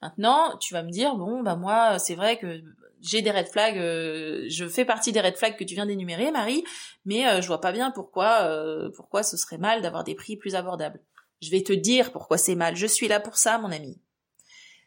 Maintenant, 0.00 0.56
tu 0.58 0.72
vas 0.72 0.84
me 0.84 0.90
dire, 0.90 1.16
bon, 1.16 1.42
bah 1.42 1.56
moi, 1.56 1.98
c'est 1.98 2.14
vrai 2.14 2.38
que 2.38 2.62
j'ai 3.00 3.22
des 3.22 3.32
red 3.32 3.48
flags, 3.48 3.76
euh, 3.76 4.46
je 4.48 4.66
fais 4.68 4.84
partie 4.84 5.10
des 5.10 5.20
red 5.20 5.36
flags 5.36 5.56
que 5.56 5.64
tu 5.64 5.74
viens 5.74 5.86
d'énumérer, 5.86 6.30
Marie, 6.30 6.64
mais 7.04 7.42
je 7.42 7.46
vois 7.48 7.60
pas 7.60 7.72
bien 7.72 7.90
pourquoi, 7.90 8.48
pourquoi 8.94 9.22
ce 9.24 9.36
serait 9.36 9.58
mal 9.58 9.82
d'avoir 9.82 10.04
des 10.04 10.14
prix 10.14 10.36
plus 10.36 10.54
abordables. 10.54 11.02
Je 11.42 11.50
vais 11.50 11.62
te 11.62 11.72
dire 11.72 12.12
pourquoi 12.12 12.38
c'est 12.38 12.54
mal. 12.54 12.76
Je 12.76 12.86
suis 12.86 13.08
là 13.08 13.18
pour 13.18 13.36
ça, 13.36 13.58
mon 13.58 13.72
ami. 13.72 14.00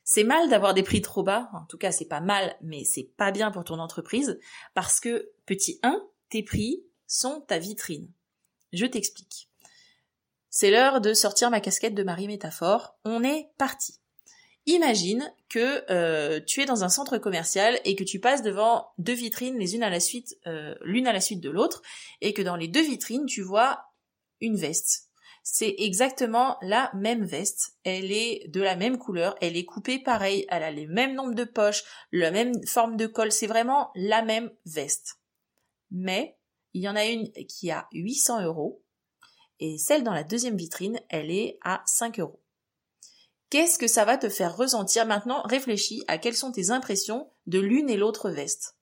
C'est 0.04 0.24
mal 0.24 0.50
d'avoir 0.50 0.74
des 0.74 0.84
prix 0.84 1.02
trop 1.02 1.24
bas. 1.24 1.50
En 1.54 1.66
tout 1.66 1.78
cas, 1.78 1.92
c'est 1.92 2.08
pas 2.08 2.20
mal, 2.20 2.56
mais 2.62 2.84
c'est 2.84 3.10
pas 3.18 3.32
bien 3.32 3.52
pour 3.52 3.64
ton 3.64 3.80
entreprise 3.80 4.40
parce 4.74 5.00
que, 5.00 5.32
petit 5.46 5.80
1, 5.84 6.02
tes 6.30 6.44
prix 6.44 6.84
sont 7.08 7.42
ta 7.42 7.58
vitrine. 7.58 8.10
Je 8.74 8.86
t'explique. 8.86 9.50
C'est 10.50 10.72
l'heure 10.72 11.02
de 11.02 11.14
sortir 11.14 11.50
ma 11.50 11.62
casquette 11.62 11.96
de 11.96 12.04
Marie 12.04 12.28
Métaphore. 12.28 12.98
On 13.06 13.24
est 13.24 13.50
parti. 13.58 14.00
Imagine 14.66 15.34
que 15.50 15.84
euh, 15.92 16.40
tu 16.46 16.62
es 16.62 16.66
dans 16.66 16.84
un 16.84 16.90
centre 16.90 17.18
commercial 17.18 17.80
et 17.84 17.96
que 17.96 18.04
tu 18.04 18.20
passes 18.20 18.44
devant 18.44 18.92
deux 18.98 19.14
vitrines 19.14 19.58
les 19.58 19.76
unes 19.76 19.84
à 19.84 19.90
la 19.90 20.00
suite, 20.00 20.38
euh, 20.48 20.74
l'une 20.82 21.08
à 21.08 21.14
la 21.14 21.20
suite 21.20 21.42
de 21.42 21.50
l'autre, 21.50 21.82
et 22.22 22.34
que 22.34 22.42
dans 22.42 22.56
les 22.56 22.70
deux 22.70 22.82
vitrines 22.82 23.26
tu 23.26 23.42
vois 23.42 23.86
une 24.40 24.56
veste 24.56 25.10
c'est 25.44 25.76
exactement 25.78 26.58
la 26.62 26.90
même 26.96 27.26
veste. 27.26 27.76
Elle 27.84 28.12
est 28.12 28.48
de 28.48 28.62
la 28.62 28.76
même 28.76 28.98
couleur, 28.98 29.36
elle 29.42 29.58
est 29.58 29.66
coupée 29.66 30.00
pareil, 30.00 30.46
elle 30.50 30.64
a 30.64 30.72
le 30.72 30.88
même 30.88 31.14
nombre 31.14 31.36
de 31.36 31.44
poches, 31.44 31.84
la 32.12 32.32
même 32.32 32.54
forme 32.66 32.98
de 32.98 33.08
col, 33.08 33.32
c'est 33.32 33.48
vraiment 33.48 33.92
la 33.96 34.24
même 34.24 34.50
veste. 34.66 35.20
Mais 35.92 36.38
il 36.74 36.82
y 36.82 36.90
en 36.90 36.96
a 36.96 37.06
une 37.06 37.32
qui 37.32 37.70
a 37.70 37.88
800 37.92 38.44
euros 38.44 38.82
et 39.60 39.78
celle 39.78 40.04
dans 40.04 40.14
la 40.14 40.24
deuxième 40.24 40.58
vitrine, 40.58 41.00
elle 41.10 41.30
est 41.30 41.60
à 41.62 41.84
5 41.86 42.20
euros. 42.20 42.42
Qu'est-ce 43.50 43.78
que 43.78 43.88
ça 43.88 44.06
va 44.06 44.18
te 44.18 44.30
faire 44.30 44.58
ressentir? 44.58 45.06
Maintenant 45.06 45.44
Réfléchis 45.44 46.04
à 46.08 46.18
quelles 46.18 46.36
sont 46.36 46.52
tes 46.52 46.72
impressions 46.72 47.30
de 47.46 47.60
l'une 47.60 47.90
et 47.90 47.98
l'autre 47.98 48.32
veste. 48.32 48.78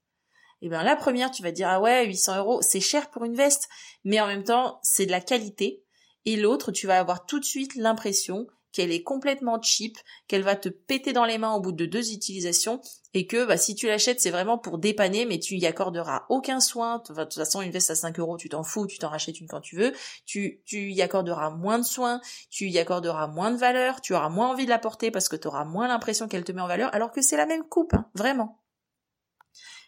Eh 0.62 0.70
bien, 0.70 0.84
la 0.84 0.96
première, 0.96 1.32
tu 1.32 1.44
vas 1.44 1.52
dire, 1.52 1.68
ah 1.68 1.82
ouais, 1.82 2.06
800 2.06 2.38
euros, 2.38 2.62
c'est 2.62 2.80
cher 2.80 3.10
pour 3.10 3.26
une 3.26 3.36
veste, 3.36 3.68
mais 4.04 4.22
en 4.22 4.28
même 4.28 4.44
temps, 4.44 4.80
c'est 4.84 5.08
de 5.08 5.12
la 5.12 5.20
qualité. 5.20 5.84
Et 6.26 6.36
l'autre, 6.36 6.72
tu 6.72 6.88
vas 6.88 7.00
avoir 7.00 7.26
tout 7.26 7.40
de 7.40 7.46
suite 7.46 7.76
l'impression 7.76 8.48
qu'elle 8.72 8.92
est 8.92 9.04
complètement 9.04 9.62
cheap, 9.62 9.98
qu'elle 10.28 10.44
va 10.44 10.56
te 10.56 10.70
péter 10.70 11.14
dans 11.14 11.26
les 11.26 11.38
mains 11.38 11.54
au 11.54 11.60
bout 11.60 11.72
de 11.72 11.86
deux 11.86 12.14
utilisations 12.14 12.82
et 13.14 13.28
que 13.28 13.46
bah, 13.46 13.58
si 13.58 13.76
tu 13.76 13.88
l'achètes 13.88 14.22
c'est 14.22 14.32
vraiment 14.32 14.58
pour 14.58 14.78
dépanner 14.78 15.26
mais 15.26 15.40
tu 15.40 15.56
y 15.56 15.66
accorderas 15.66 16.26
aucun 16.30 16.60
soin. 16.60 17.00
de 17.10 17.24
toute 17.24 17.34
façon 17.34 17.62
une 17.62 17.72
veste 17.72 17.92
à 17.92 17.96
5 17.96 18.20
euros 18.20 18.38
tu 18.38 18.50
t'en 18.50 18.64
fous, 18.64 18.88
tu 18.88 18.98
t'en 18.98 19.10
rachètes 19.10 19.40
une 19.40 19.48
quand 19.48 19.62
tu 19.62 19.76
veux. 19.76 19.94
Tu, 20.26 20.62
y 20.72 21.02
accorderas 21.02 21.50
moins 21.50 21.80
de 21.80 21.84
soins, 21.84 22.22
tu 22.50 22.70
y 22.70 22.80
accorderas 22.80 23.28
moins 23.28 23.52
de 23.52 23.58
valeur, 23.58 24.02
tu 24.02 24.14
auras 24.14 24.30
moins 24.30 24.50
envie 24.50 24.66
de 24.66 24.70
la 24.70 24.80
porter 24.80 25.12
parce 25.12 25.30
que 25.30 25.36
tu 25.36 25.48
auras 25.48 25.66
moins 25.66 25.88
l'impression 25.88 26.28
qu'elle 26.28 26.44
te 26.44 26.52
met 26.52 26.62
en 26.62 26.68
valeur 26.68 26.94
alors 26.94 27.12
que 27.12 27.22
c'est 27.22 27.38
la 27.38 27.46
même 27.46 27.68
coupe, 27.68 27.94
hein, 27.94 28.10
vraiment. 28.16 28.62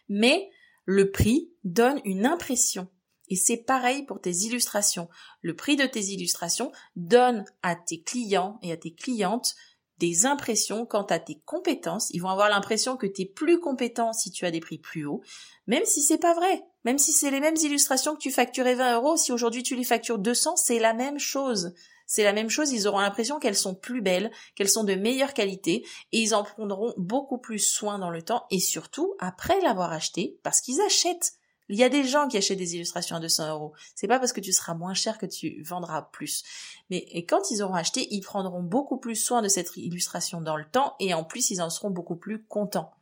Mais 0.08 0.50
le 0.84 1.10
prix 1.10 1.50
donne 1.64 2.00
une 2.04 2.26
impression 2.26 2.88
et 3.28 3.36
c'est 3.36 3.56
pareil 3.56 4.04
pour 4.04 4.20
tes 4.20 4.32
illustrations. 4.32 5.08
Le 5.42 5.54
prix 5.54 5.76
de 5.76 5.86
tes 5.86 6.04
illustrations 6.04 6.72
donne 6.96 7.44
à 7.62 7.74
tes 7.74 8.02
clients 8.02 8.58
et 8.62 8.72
à 8.72 8.76
tes 8.76 8.92
clientes 8.92 9.54
des 9.98 10.26
impressions 10.26 10.86
quant 10.86 11.04
à 11.04 11.18
tes 11.18 11.40
compétences. 11.44 12.10
Ils 12.10 12.20
vont 12.20 12.28
avoir 12.28 12.48
l'impression 12.48 12.96
que 12.96 13.06
tu 13.06 13.22
es 13.22 13.26
plus 13.26 13.60
compétent 13.60 14.12
si 14.12 14.30
tu 14.30 14.44
as 14.44 14.50
des 14.50 14.60
prix 14.60 14.78
plus 14.78 15.06
hauts, 15.06 15.22
même 15.66 15.84
si 15.84 16.02
c'est 16.02 16.18
pas 16.18 16.34
vrai. 16.34 16.64
Même 16.84 16.98
si 16.98 17.12
c'est 17.12 17.30
les 17.30 17.40
mêmes 17.40 17.56
illustrations 17.62 18.14
que 18.14 18.20
tu 18.20 18.30
facturais 18.30 18.74
20 18.74 18.96
euros, 18.96 19.16
si 19.16 19.32
aujourd'hui 19.32 19.62
tu 19.62 19.76
les 19.76 19.84
factures 19.84 20.18
200, 20.18 20.56
c'est 20.56 20.78
la 20.78 20.92
même 20.92 21.18
chose. 21.18 21.74
C'est 22.06 22.24
la 22.24 22.34
même 22.34 22.50
chose, 22.50 22.70
ils 22.72 22.86
auront 22.86 23.00
l'impression 23.00 23.38
qu'elles 23.38 23.56
sont 23.56 23.74
plus 23.74 24.02
belles, 24.02 24.30
qu'elles 24.54 24.68
sont 24.68 24.84
de 24.84 24.94
meilleure 24.94 25.32
qualité, 25.32 25.86
et 26.12 26.20
ils 26.20 26.34
en 26.34 26.44
prendront 26.44 26.92
beaucoup 26.98 27.38
plus 27.38 27.60
soin 27.60 27.98
dans 27.98 28.10
le 28.10 28.22
temps, 28.22 28.44
et 28.50 28.60
surtout 28.60 29.14
après 29.18 29.58
l'avoir 29.62 29.92
acheté, 29.92 30.38
parce 30.42 30.60
qu'ils 30.60 30.82
achètent. 30.82 31.32
Il 31.68 31.78
y 31.78 31.84
a 31.84 31.88
des 31.88 32.04
gens 32.04 32.28
qui 32.28 32.36
achètent 32.36 32.58
des 32.58 32.74
illustrations 32.74 33.16
à 33.16 33.20
200 33.20 33.50
euros. 33.50 33.72
C'est 33.94 34.06
pas 34.06 34.18
parce 34.18 34.32
que 34.32 34.40
tu 34.40 34.52
seras 34.52 34.74
moins 34.74 34.94
cher 34.94 35.16
que 35.16 35.26
tu 35.26 35.62
vendras 35.62 36.02
plus. 36.12 36.42
Mais 36.90 37.24
quand 37.26 37.50
ils 37.50 37.62
auront 37.62 37.74
acheté, 37.74 38.06
ils 38.10 38.20
prendront 38.20 38.62
beaucoup 38.62 38.98
plus 38.98 39.16
soin 39.16 39.40
de 39.40 39.48
cette 39.48 39.76
illustration 39.76 40.40
dans 40.40 40.56
le 40.56 40.66
temps 40.66 40.94
et 41.00 41.14
en 41.14 41.24
plus 41.24 41.50
ils 41.50 41.62
en 41.62 41.70
seront 41.70 41.90
beaucoup 41.90 42.16
plus 42.16 42.44
contents. 42.44 42.92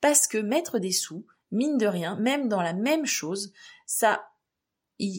Parce 0.00 0.26
que 0.26 0.38
mettre 0.38 0.78
des 0.78 0.92
sous, 0.92 1.24
mine 1.52 1.78
de 1.78 1.86
rien, 1.86 2.16
même 2.16 2.48
dans 2.48 2.62
la 2.62 2.72
même 2.72 3.06
chose, 3.06 3.52
ça 3.86 4.28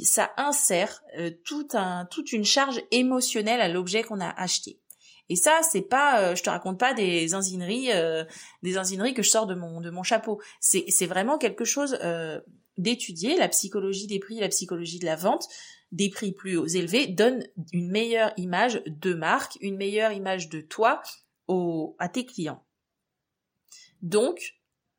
ça 0.03 0.32
insère 0.38 1.03
euh, 1.17 1.32
tout 1.44 1.67
un, 1.74 2.05
toute 2.05 2.32
une 2.32 2.46
charge 2.46 2.82
émotionnelle 2.91 3.60
à 3.60 3.67
l'objet 3.67 4.03
qu'on 4.03 4.22
a 4.22 4.29
acheté. 4.29 4.79
Et 5.27 5.36
ça, 5.36 5.60
c'est 5.70 5.82
pas, 5.82 6.22
euh, 6.22 6.36
je 6.36 6.44
te 6.44 6.50
raconte 6.50 6.79
pas 6.79 6.94
des 6.94 7.36
enzineries, 7.36 7.91
euh, 7.91 8.24
des 8.63 8.77
enzineries 8.77 9.13
que 9.13 9.22
je 9.22 9.29
sors 9.29 9.48
de 9.48 9.55
mon 9.55 10.03
chapeau. 10.03 10.39
C'est 10.62 10.86
c'est 10.88 11.08
vraiment 11.08 11.38
quelque 11.38 11.65
chose 11.65 11.98
d'étudier 12.77 13.38
la 13.38 13.48
psychologie 13.48 14.08
des 14.08 14.20
prix, 14.20 14.39
la 14.39 14.50
psychologie 14.50 15.00
de 15.00 15.05
la 15.05 15.15
vente, 15.15 15.48
des 15.91 16.10
prix 16.10 16.32
plus 16.32 16.75
élevés 16.75 17.08
donne 17.08 17.46
une 17.72 17.89
meilleure 17.89 18.34
image 18.38 18.82
de 18.86 19.13
marque, 19.13 19.58
une 19.62 19.77
meilleure 19.77 20.12
image 20.12 20.50
de 20.50 20.62
toi 20.62 21.01
au, 21.48 21.96
à 22.00 22.10
tes 22.10 22.25
clients. 22.25 22.63
Donc, 24.01 24.55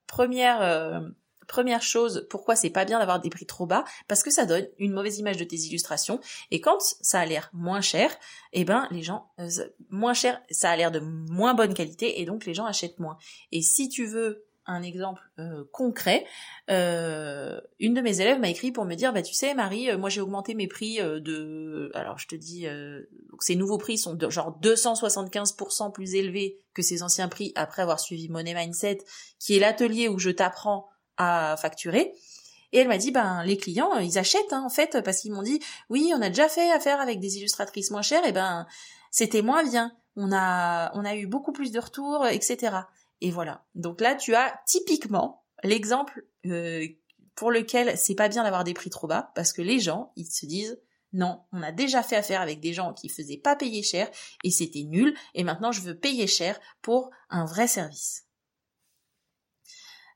première 0.07 0.63
euh, 0.63 1.01
première 1.47 1.83
chose, 1.83 2.27
pourquoi 2.31 2.57
c'est 2.57 2.71
pas 2.71 2.85
bien 2.85 2.99
d'avoir 2.99 3.21
des 3.21 3.31
prix 3.31 3.47
trop 3.47 3.67
bas? 3.67 3.85
Parce 4.09 4.23
que 4.23 4.31
ça 4.31 4.47
donne 4.47 4.67
une 4.79 4.93
mauvaise 4.93 5.19
image 5.19 5.37
de 5.37 5.45
tes 5.45 5.57
illustrations. 5.57 6.21
Et 6.51 6.61
quand 6.61 6.81
ça 6.81 7.21
a 7.21 7.27
l'air 7.27 7.51
moins 7.53 7.81
cher, 7.81 8.17
eh 8.53 8.65
ben 8.65 8.89
les 8.91 9.03
gens 9.03 9.31
euh, 9.39 9.49
moins 9.91 10.15
cher, 10.15 10.41
ça 10.51 10.71
a 10.71 10.77
l'air 10.77 10.91
de 10.91 11.01
moins 11.01 11.55
bonne 11.55 11.75
qualité 11.75 12.21
et 12.21 12.25
donc 12.25 12.47
les 12.47 12.55
gens 12.55 12.65
achètent 12.65 12.99
moins. 12.99 13.19
Et 13.53 13.63
si 13.63 13.89
tu 13.89 14.07
veux 14.07 14.46
un 14.67 14.83
exemple 14.83 15.23
euh, 15.39 15.65
concret. 15.73 16.27
Euh, 16.71 17.61
une 17.79 17.95
de 17.95 18.01
mes 18.01 18.21
élèves 18.21 18.41
m'a 18.41 18.49
écrit 18.49 18.73
pour 18.73 18.85
me 18.85 18.95
dire, 18.95 19.13
bah 19.13 19.23
tu 19.23 19.35
sais 19.35 19.55
Marie, 19.55 19.91
euh, 19.91 19.99
moi 19.99 20.09
j'ai 20.09 20.21
augmenté 20.21 20.55
mes 20.55 20.67
prix 20.67 20.99
de, 20.99 21.91
alors 21.95 22.19
je 22.19 22.27
te 22.27 22.35
dis, 22.35 22.67
ces 23.41 23.57
nouveaux 23.57 23.79
prix 23.79 23.99
sont 23.99 24.15
de 24.15 24.31
genre 24.31 24.59
275% 24.61 25.93
plus 25.93 26.15
élevés 26.15 26.61
que 26.75 26.83
ces 26.83 27.03
anciens 27.03 27.29
prix 27.29 27.53
après 27.55 27.83
avoir 27.83 28.01
suivi 28.01 28.29
Money 28.29 28.55
Mindset, 28.55 28.99
qui 29.39 29.57
est 29.57 29.61
l'atelier 29.61 30.09
où 30.09 30.19
je 30.19 30.31
t'apprends 30.31 30.89
à 31.17 31.57
facturer. 31.57 32.13
Et 32.73 32.79
elle 32.79 32.89
m'a 32.89 32.99
dit, 32.99 33.13
ben 33.13 33.45
les 33.45 33.57
clients, 33.57 33.97
ils 33.99 34.19
achètent 34.19 34.53
hein, 34.53 34.63
en 34.65 34.69
fait 34.69 35.01
parce 35.05 35.21
qu'ils 35.21 35.33
m'ont 35.33 35.43
dit, 35.43 35.61
oui, 35.89 36.13
on 36.15 36.21
a 36.21 36.29
déjà 36.29 36.49
fait 36.49 36.71
affaire 36.73 37.01
avec 37.01 37.21
des 37.21 37.39
illustratrices 37.39 37.91
moins 37.91 38.03
chères, 38.03 38.27
et 38.27 38.33
ben 38.33 38.67
c'était 39.11 39.43
moins 39.43 39.65
bien. 39.65 39.93
On 40.17 40.33
a, 40.33 40.91
on 40.95 41.05
a 41.05 41.15
eu 41.15 41.27
beaucoup 41.27 41.53
plus 41.53 41.73
de 41.73 41.79
retours, 41.79 42.27
etc. 42.27 42.73
Et 43.21 43.31
voilà. 43.31 43.65
Donc 43.75 44.01
là, 44.01 44.15
tu 44.15 44.35
as 44.35 44.61
typiquement 44.67 45.45
l'exemple 45.63 46.27
euh, 46.47 46.87
pour 47.35 47.51
lequel 47.51 47.97
c'est 47.97 48.15
pas 48.15 48.29
bien 48.29 48.43
d'avoir 48.43 48.65
des 48.65 48.75
prix 48.75 48.91
trop 48.91 49.07
bas, 49.07 49.33
parce 49.35 49.53
que 49.53 49.63
les 49.63 49.81
gens, 49.81 50.13
ils 50.17 50.27
se 50.27 50.47
disent 50.47 50.81
non, 51.13 51.41
on 51.53 51.63
a 51.63 51.73
déjà 51.73 52.03
fait 52.03 52.17
affaire 52.17 52.41
avec 52.41 52.61
des 52.61 52.73
gens 52.73 52.93
qui 52.93 53.09
faisaient 53.09 53.39
pas 53.39 53.57
payer 53.57 53.83
cher 53.83 54.11
et 54.45 54.51
c'était 54.51 54.83
nul, 54.83 55.15
et 55.35 55.45
maintenant 55.45 55.73
je 55.73 55.81
veux 55.81 55.99
payer 55.99 56.27
cher 56.27 56.59
pour 56.83 57.11
un 57.31 57.47
vrai 57.47 57.69
service. 57.69 58.27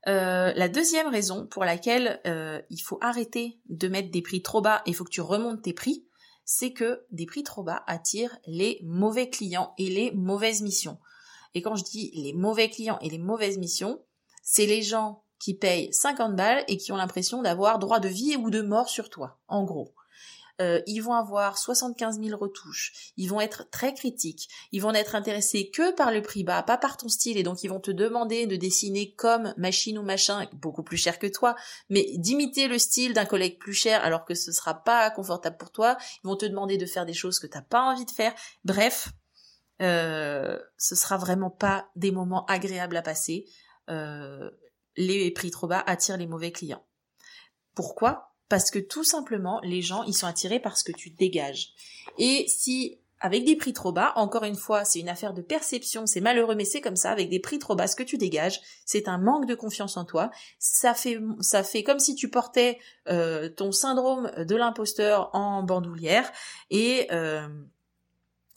Euh, 0.07 0.51
la 0.55 0.67
deuxième 0.67 1.07
raison 1.07 1.47
pour 1.47 1.63
laquelle 1.63 2.21
euh, 2.25 2.61
il 2.69 2.79
faut 2.79 2.97
arrêter 3.01 3.59
de 3.69 3.87
mettre 3.87 4.11
des 4.11 4.21
prix 4.21 4.41
trop 4.41 4.61
bas 4.61 4.81
et 4.85 4.91
il 4.91 4.95
faut 4.95 5.03
que 5.03 5.11
tu 5.11 5.21
remontes 5.21 5.61
tes 5.61 5.73
prix, 5.73 6.05
c'est 6.43 6.73
que 6.73 7.05
des 7.11 7.25
prix 7.25 7.43
trop 7.43 7.63
bas 7.63 7.83
attirent 7.87 8.37
les 8.45 8.79
mauvais 8.83 9.29
clients 9.29 9.73
et 9.77 9.89
les 9.89 10.11
mauvaises 10.11 10.61
missions. 10.61 10.99
Et 11.53 11.61
quand 11.61 11.75
je 11.75 11.83
dis 11.83 12.11
les 12.15 12.33
mauvais 12.33 12.69
clients 12.69 12.99
et 13.01 13.09
les 13.09 13.17
mauvaises 13.17 13.57
missions, 13.57 14.01
c'est 14.43 14.65
les 14.65 14.81
gens 14.81 15.23
qui 15.39 15.55
payent 15.55 15.91
50 15.91 16.35
balles 16.35 16.63
et 16.67 16.77
qui 16.77 16.91
ont 16.91 16.97
l'impression 16.97 17.41
d'avoir 17.41 17.79
droit 17.79 17.99
de 17.99 18.07
vie 18.07 18.35
ou 18.35 18.49
de 18.49 18.61
mort 18.61 18.89
sur 18.89 19.09
toi, 19.09 19.39
en 19.47 19.63
gros. 19.63 19.93
Euh, 20.61 20.81
ils 20.85 20.99
vont 20.99 21.13
avoir 21.13 21.57
75 21.57 22.21
000 22.21 22.37
retouches, 22.37 23.13
ils 23.17 23.27
vont 23.27 23.41
être 23.41 23.67
très 23.71 23.95
critiques, 23.95 24.47
ils 24.71 24.81
vont 24.81 24.91
n'être 24.91 25.15
intéressés 25.15 25.71
que 25.71 25.91
par 25.93 26.11
le 26.11 26.21
prix 26.21 26.43
bas, 26.43 26.61
pas 26.61 26.77
par 26.77 26.97
ton 26.97 27.09
style, 27.09 27.37
et 27.37 27.43
donc 27.43 27.63
ils 27.63 27.69
vont 27.69 27.79
te 27.79 27.89
demander 27.89 28.45
de 28.45 28.55
dessiner 28.55 29.15
comme 29.15 29.55
machine 29.57 29.97
ou 29.97 30.03
machin, 30.03 30.47
beaucoup 30.53 30.83
plus 30.83 30.97
cher 30.97 31.17
que 31.17 31.25
toi, 31.25 31.55
mais 31.89 32.05
d'imiter 32.17 32.67
le 32.67 32.77
style 32.77 33.13
d'un 33.13 33.25
collègue 33.25 33.57
plus 33.57 33.73
cher 33.73 34.03
alors 34.03 34.23
que 34.23 34.35
ce 34.35 34.51
sera 34.51 34.83
pas 34.83 35.09
confortable 35.09 35.57
pour 35.57 35.71
toi, 35.71 35.97
ils 36.23 36.27
vont 36.27 36.35
te 36.35 36.45
demander 36.45 36.77
de 36.77 36.85
faire 36.85 37.07
des 37.07 37.13
choses 37.13 37.39
que 37.39 37.47
t'as 37.47 37.63
pas 37.63 37.81
envie 37.81 38.05
de 38.05 38.11
faire, 38.11 38.35
bref, 38.63 39.09
euh, 39.81 40.59
ce 40.77 40.95
sera 40.95 41.17
vraiment 41.17 41.49
pas 41.49 41.89
des 41.95 42.11
moments 42.11 42.45
agréables 42.45 42.97
à 42.97 43.01
passer. 43.01 43.45
Euh, 43.89 44.49
les 44.95 45.31
prix 45.31 45.51
trop 45.51 45.67
bas 45.67 45.83
attirent 45.85 46.17
les 46.17 46.27
mauvais 46.27 46.51
clients. 46.51 46.85
Pourquoi? 47.75 48.35
Parce 48.49 48.69
que 48.69 48.79
tout 48.79 49.03
simplement, 49.03 49.59
les 49.63 49.81
gens, 49.81 50.03
ils 50.03 50.13
sont 50.13 50.27
attirés 50.27 50.59
par 50.59 50.77
ce 50.77 50.83
que 50.83 50.91
tu 50.91 51.09
dégages. 51.09 51.73
Et 52.17 52.45
si 52.47 52.99
avec 53.21 53.45
des 53.45 53.55
prix 53.55 53.71
trop 53.71 53.91
bas, 53.91 54.13
encore 54.15 54.43
une 54.43 54.55
fois, 54.55 54.83
c'est 54.83 54.99
une 54.99 55.07
affaire 55.07 55.33
de 55.33 55.43
perception, 55.43 56.07
c'est 56.07 56.21
malheureux, 56.21 56.55
mais 56.55 56.65
c'est 56.65 56.81
comme 56.81 56.95
ça, 56.95 57.11
avec 57.11 57.29
des 57.29 57.39
prix 57.39 57.59
trop 57.59 57.75
bas, 57.75 57.85
ce 57.85 57.95
que 57.95 58.03
tu 58.03 58.17
dégages, 58.17 58.59
c'est 58.83 59.07
un 59.07 59.19
manque 59.19 59.45
de 59.45 59.53
confiance 59.53 59.95
en 59.95 60.05
toi. 60.05 60.31
Ça 60.57 60.95
fait, 60.95 61.19
ça 61.39 61.63
fait 61.63 61.83
comme 61.83 61.99
si 61.99 62.15
tu 62.15 62.29
portais 62.29 62.79
euh, 63.07 63.47
ton 63.47 63.71
syndrome 63.71 64.31
de 64.37 64.55
l'imposteur 64.55 65.29
en 65.33 65.61
bandoulière 65.61 66.31
et 66.71 67.07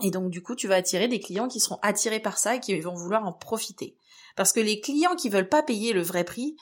et 0.03 0.11
donc 0.11 0.31
du 0.31 0.43
coup, 0.43 0.55
tu 0.55 0.69
vas 0.69 0.77
attirer 0.77 1.09
des 1.09 1.21
clients 1.21 1.49
qui 1.49 1.61
seront 1.61 1.79
attirés 1.83 2.21
par 2.21 2.39
ça 2.39 2.57
et 2.57 2.61
qui 2.61 2.79
vont 2.81 2.95
vouloir 2.95 3.27
en 3.27 3.33
profiter. 3.33 3.97
Parce 4.37 4.53
que 4.53 4.61
les 4.61 4.81
clients 4.81 5.15
qui 5.15 5.29
veulent 5.29 5.49
pas 5.49 5.63
payer 5.63 5.93
le 5.93 6.03
vrai 6.03 6.25
prix, 6.25 6.57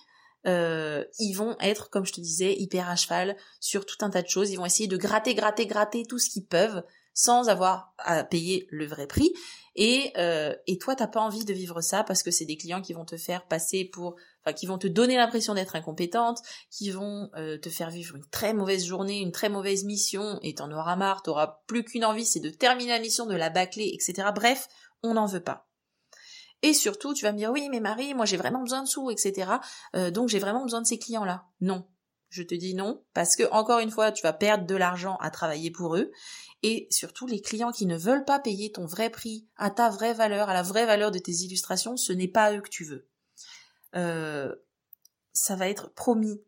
euh, 0.46 1.04
ils 1.18 1.32
vont 1.34 1.56
être, 1.60 1.88
comme 1.90 2.04
je 2.04 2.12
te 2.12 2.20
disais, 2.20 2.54
hyper 2.54 2.88
à 2.88 2.96
cheval 2.96 3.36
sur 3.60 3.86
tout 3.86 3.96
un 4.00 4.10
tas 4.10 4.22
de 4.22 4.28
choses. 4.28 4.50
Ils 4.50 4.56
vont 4.56 4.66
essayer 4.66 4.88
de 4.88 4.96
gratter, 4.96 5.34
gratter, 5.34 5.66
gratter 5.66 6.04
tout 6.04 6.18
ce 6.18 6.28
qu'ils 6.28 6.46
peuvent 6.46 6.82
sans 7.14 7.48
avoir 7.48 7.94
à 7.98 8.24
payer 8.24 8.66
le 8.70 8.86
vrai 8.86 9.06
prix. 9.06 9.32
Et, 9.74 10.12
euh, 10.18 10.54
et 10.66 10.78
toi, 10.78 10.94
t'as 10.94 11.06
pas 11.06 11.20
envie 11.20 11.44
de 11.44 11.52
vivre 11.52 11.80
ça 11.80 12.04
parce 12.04 12.22
que 12.22 12.30
c'est 12.30 12.44
des 12.44 12.56
clients 12.56 12.82
qui 12.82 12.92
vont 12.92 13.04
te 13.04 13.16
faire 13.16 13.46
passer 13.46 13.84
pour, 13.84 14.16
enfin, 14.44 14.52
qui 14.52 14.66
vont 14.66 14.78
te 14.78 14.86
donner 14.86 15.16
l'impression 15.16 15.54
d'être 15.54 15.76
incompétente, 15.76 16.40
qui 16.70 16.90
vont 16.90 17.30
euh, 17.36 17.58
te 17.58 17.70
faire 17.70 17.90
vivre 17.90 18.16
une 18.16 18.26
très 18.26 18.52
mauvaise 18.52 18.84
journée, 18.84 19.20
une 19.20 19.32
très 19.32 19.48
mauvaise 19.48 19.84
mission, 19.84 20.38
et 20.42 20.54
t'en 20.54 20.70
auras 20.70 20.96
marre, 20.96 21.22
t'auras 21.22 21.62
plus 21.66 21.84
qu'une 21.84 22.04
envie, 22.04 22.26
c'est 22.26 22.40
de 22.40 22.50
terminer 22.50 22.90
la 22.90 23.00
mission, 23.00 23.24
de 23.26 23.34
la 23.34 23.50
bâcler, 23.50 23.90
etc. 23.94 24.28
Bref, 24.34 24.68
on 25.02 25.14
n'en 25.14 25.26
veut 25.26 25.42
pas. 25.42 25.68
Et 26.62 26.74
surtout, 26.74 27.12
tu 27.12 27.24
vas 27.24 27.32
me 27.32 27.38
dire, 27.38 27.50
oui, 27.50 27.68
mais 27.70 27.80
Marie, 27.80 28.14
moi 28.14 28.24
j'ai 28.24 28.36
vraiment 28.36 28.60
besoin 28.60 28.82
de 28.82 28.88
sous, 28.88 29.10
etc. 29.10 29.50
Euh, 29.96 30.10
donc 30.10 30.28
j'ai 30.28 30.38
vraiment 30.38 30.62
besoin 30.62 30.80
de 30.80 30.86
ces 30.86 30.98
clients-là. 30.98 31.44
Non. 31.60 31.84
Je 32.32 32.42
te 32.42 32.54
dis 32.54 32.74
non, 32.74 33.04
parce 33.12 33.36
que 33.36 33.42
encore 33.50 33.80
une 33.80 33.90
fois, 33.90 34.10
tu 34.10 34.22
vas 34.22 34.32
perdre 34.32 34.64
de 34.64 34.74
l'argent 34.74 35.18
à 35.20 35.30
travailler 35.30 35.70
pour 35.70 35.96
eux, 35.96 36.10
et 36.62 36.88
surtout 36.90 37.26
les 37.26 37.42
clients 37.42 37.72
qui 37.72 37.84
ne 37.84 37.94
veulent 37.94 38.24
pas 38.24 38.38
payer 38.38 38.72
ton 38.72 38.86
vrai 38.86 39.10
prix, 39.10 39.46
à 39.56 39.68
ta 39.68 39.90
vraie 39.90 40.14
valeur, 40.14 40.48
à 40.48 40.54
la 40.54 40.62
vraie 40.62 40.86
valeur 40.86 41.10
de 41.10 41.18
tes 41.18 41.32
illustrations, 41.32 41.98
ce 41.98 42.10
n'est 42.10 42.28
pas 42.28 42.54
eux 42.54 42.62
que 42.62 42.70
tu 42.70 42.84
veux. 42.84 43.06
Euh, 43.96 44.56
ça 45.34 45.56
va 45.56 45.68
être 45.68 45.92
promis. 45.92 46.40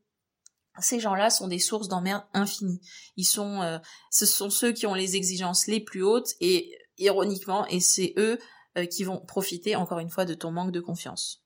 ces 0.81 1.01
gens-là 1.01 1.29
sont 1.29 1.49
des 1.49 1.59
sources 1.59 1.89
d'emmerde 1.89 2.25
infinies. 2.33 2.81
Ils 3.19 3.27
sont, 3.27 3.61
euh, 3.61 3.79
ce 4.11 4.25
sont 4.25 4.49
ceux 4.49 4.73
qui 4.73 4.87
ont 4.87 4.95
les 4.95 5.17
exigences 5.17 5.67
les 5.67 5.81
plus 5.81 6.03
hautes 6.03 6.33
et 6.41 6.79
ironiquement, 6.97 7.67
et 7.67 7.81
c'est 7.81 8.15
eux 8.17 8.39
euh, 8.79 8.87
qui 8.87 9.05
vont 9.05 9.21
profiter 9.21 9.77
encore 9.77 9.99
une 9.99 10.09
fois 10.09 10.25
de 10.25 10.33
ton 10.33 10.51
manque 10.51 10.73
de 10.73 10.81
confiance. 10.81 11.45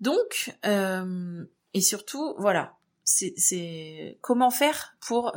Donc, 0.00 0.52
et 1.74 1.80
surtout, 1.80 2.34
voilà, 2.38 2.76
c'est 3.04 4.18
comment 4.20 4.50
faire 4.50 4.96
pour 5.00 5.36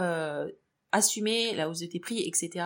assumer 0.91 1.55
la 1.55 1.69
hausse 1.69 1.79
de 1.79 1.87
tes 1.87 1.99
prix, 1.99 2.21
etc. 2.27 2.65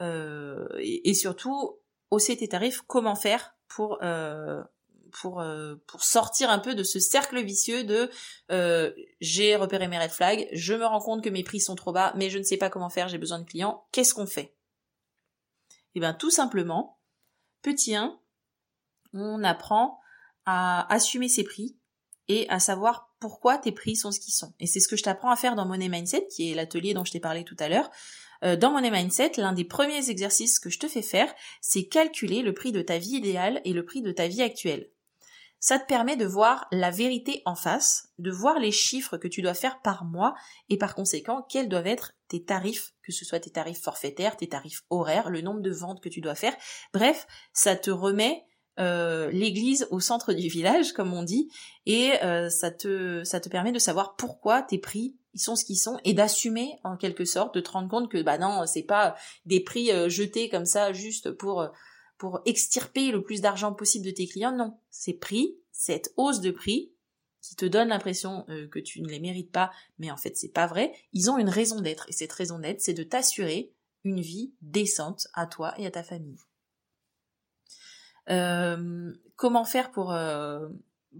Et, 0.00 1.10
et, 1.10 1.14
surtout, 1.14 1.78
hausser 2.10 2.36
tes 2.36 2.48
tarifs, 2.48 2.82
comment 2.86 3.14
faire 3.14 3.54
pour 3.68 3.98
pour 5.14 5.40
euh, 5.40 5.76
pour 5.86 6.02
sortir 6.02 6.50
un 6.50 6.58
peu 6.58 6.74
de 6.74 6.82
ce 6.82 6.98
cercle 6.98 7.42
vicieux 7.42 7.84
de 7.84 8.10
euh, 8.50 8.92
j'ai 9.20 9.56
repéré 9.56 9.88
mes 9.88 9.98
red 9.98 10.10
flags, 10.10 10.48
je 10.52 10.74
me 10.74 10.84
rends 10.84 11.00
compte 11.00 11.22
que 11.22 11.30
mes 11.30 11.44
prix 11.44 11.60
sont 11.60 11.76
trop 11.76 11.92
bas, 11.92 12.12
mais 12.16 12.30
je 12.30 12.38
ne 12.38 12.42
sais 12.42 12.56
pas 12.56 12.68
comment 12.68 12.90
faire, 12.90 13.08
j'ai 13.08 13.18
besoin 13.18 13.38
de 13.38 13.44
clients. 13.44 13.86
Qu'est-ce 13.92 14.12
qu'on 14.12 14.26
fait? 14.26 14.54
Eh 15.94 16.00
bien, 16.00 16.12
tout 16.12 16.30
simplement, 16.30 16.98
petit 17.62 17.94
1, 17.94 18.18
on 19.12 19.44
apprend 19.44 20.00
à 20.44 20.92
assumer 20.92 21.28
ses 21.28 21.44
prix 21.44 21.76
et 22.28 22.48
à 22.48 22.58
savoir 22.58 23.14
pourquoi 23.20 23.58
tes 23.58 23.72
prix 23.72 23.96
sont 23.96 24.12
ce 24.12 24.20
qu'ils 24.20 24.34
sont. 24.34 24.54
Et 24.60 24.66
c'est 24.66 24.80
ce 24.80 24.88
que 24.88 24.96
je 24.96 25.02
t'apprends 25.02 25.30
à 25.30 25.36
faire 25.36 25.54
dans 25.54 25.66
Money 25.66 25.88
Mindset, 25.88 26.28
qui 26.28 26.50
est 26.50 26.54
l'atelier 26.54 26.94
dont 26.94 27.04
je 27.04 27.12
t'ai 27.12 27.20
parlé 27.20 27.44
tout 27.44 27.56
à 27.58 27.68
l'heure. 27.68 27.90
Euh, 28.42 28.56
dans 28.56 28.72
Money 28.72 28.90
Mindset, 28.90 29.32
l'un 29.38 29.52
des 29.52 29.64
premiers 29.64 30.10
exercices 30.10 30.58
que 30.58 30.70
je 30.70 30.78
te 30.78 30.88
fais 30.88 31.02
faire, 31.02 31.32
c'est 31.60 31.84
calculer 31.84 32.42
le 32.42 32.52
prix 32.52 32.72
de 32.72 32.82
ta 32.82 32.98
vie 32.98 33.16
idéale 33.16 33.60
et 33.64 33.72
le 33.72 33.84
prix 33.84 34.02
de 34.02 34.12
ta 34.12 34.28
vie 34.28 34.42
actuelle 34.42 34.90
ça 35.64 35.78
te 35.78 35.86
permet 35.86 36.16
de 36.16 36.26
voir 36.26 36.68
la 36.72 36.90
vérité 36.90 37.40
en 37.46 37.54
face, 37.54 38.10
de 38.18 38.30
voir 38.30 38.58
les 38.58 38.70
chiffres 38.70 39.16
que 39.16 39.28
tu 39.28 39.40
dois 39.40 39.54
faire 39.54 39.80
par 39.80 40.04
mois 40.04 40.34
et 40.68 40.76
par 40.76 40.94
conséquent 40.94 41.40
quels 41.48 41.70
doivent 41.70 41.86
être 41.86 42.12
tes 42.28 42.44
tarifs, 42.44 42.92
que 43.02 43.12
ce 43.12 43.24
soit 43.24 43.40
tes 43.40 43.50
tarifs 43.50 43.80
forfaitaires, 43.80 44.36
tes 44.36 44.50
tarifs 44.50 44.82
horaires, 44.90 45.30
le 45.30 45.40
nombre 45.40 45.62
de 45.62 45.70
ventes 45.70 46.02
que 46.02 46.10
tu 46.10 46.20
dois 46.20 46.34
faire. 46.34 46.54
Bref, 46.92 47.26
ça 47.54 47.76
te 47.76 47.90
remet 47.90 48.44
euh, 48.78 49.30
l'église 49.30 49.86
au 49.90 50.00
centre 50.00 50.32
du 50.32 50.48
village, 50.48 50.92
comme 50.92 51.14
on 51.14 51.22
dit, 51.22 51.48
et 51.86 52.12
euh, 52.22 52.48
ça 52.48 52.70
te 52.70 53.22
ça 53.24 53.40
te 53.40 53.48
permet 53.48 53.72
de 53.72 53.78
savoir 53.78 54.16
pourquoi 54.16 54.62
tes 54.62 54.78
prix 54.78 55.16
ils 55.34 55.40
sont 55.40 55.56
ce 55.56 55.64
qu'ils 55.64 55.78
sont 55.78 55.98
et 56.04 56.14
d'assumer 56.14 56.78
en 56.84 56.96
quelque 56.96 57.24
sorte, 57.24 57.54
de 57.54 57.60
te 57.60 57.70
rendre 57.70 57.88
compte 57.88 58.10
que 58.10 58.22
bah 58.22 58.38
non, 58.38 58.66
c'est 58.66 58.84
pas 58.84 59.16
des 59.46 59.60
prix 59.60 59.90
euh, 59.90 60.08
jetés 60.08 60.48
comme 60.48 60.64
ça 60.64 60.92
juste 60.92 61.32
pour 61.32 61.68
pour 62.18 62.40
extirper 62.46 63.10
le 63.10 63.22
plus 63.22 63.40
d'argent 63.40 63.74
possible 63.74 64.06
de 64.06 64.12
tes 64.12 64.26
clients. 64.26 64.56
Non, 64.56 64.78
ces 64.90 65.14
prix, 65.14 65.58
cette 65.72 66.12
hausse 66.16 66.40
de 66.40 66.52
prix 66.52 66.92
qui 67.42 67.56
te 67.56 67.66
donne 67.66 67.88
l'impression 67.88 68.46
euh, 68.48 68.68
que 68.68 68.78
tu 68.78 69.02
ne 69.02 69.08
les 69.08 69.20
mérites 69.20 69.52
pas, 69.52 69.70
mais 69.98 70.10
en 70.10 70.16
fait 70.16 70.36
c'est 70.36 70.52
pas 70.52 70.66
vrai, 70.66 70.92
ils 71.12 71.30
ont 71.30 71.36
une 71.36 71.50
raison 71.50 71.80
d'être 71.80 72.06
et 72.08 72.12
cette 72.12 72.32
raison 72.32 72.58
d'être 72.58 72.80
c'est 72.80 72.94
de 72.94 73.02
t'assurer 73.02 73.74
une 74.04 74.20
vie 74.20 74.54
décente 74.62 75.26
à 75.34 75.46
toi 75.46 75.74
et 75.78 75.86
à 75.86 75.90
ta 75.90 76.02
famille. 76.02 76.38
Euh, 78.30 79.12
comment 79.36 79.64
faire 79.64 79.90
pour, 79.90 80.12
euh, 80.12 80.68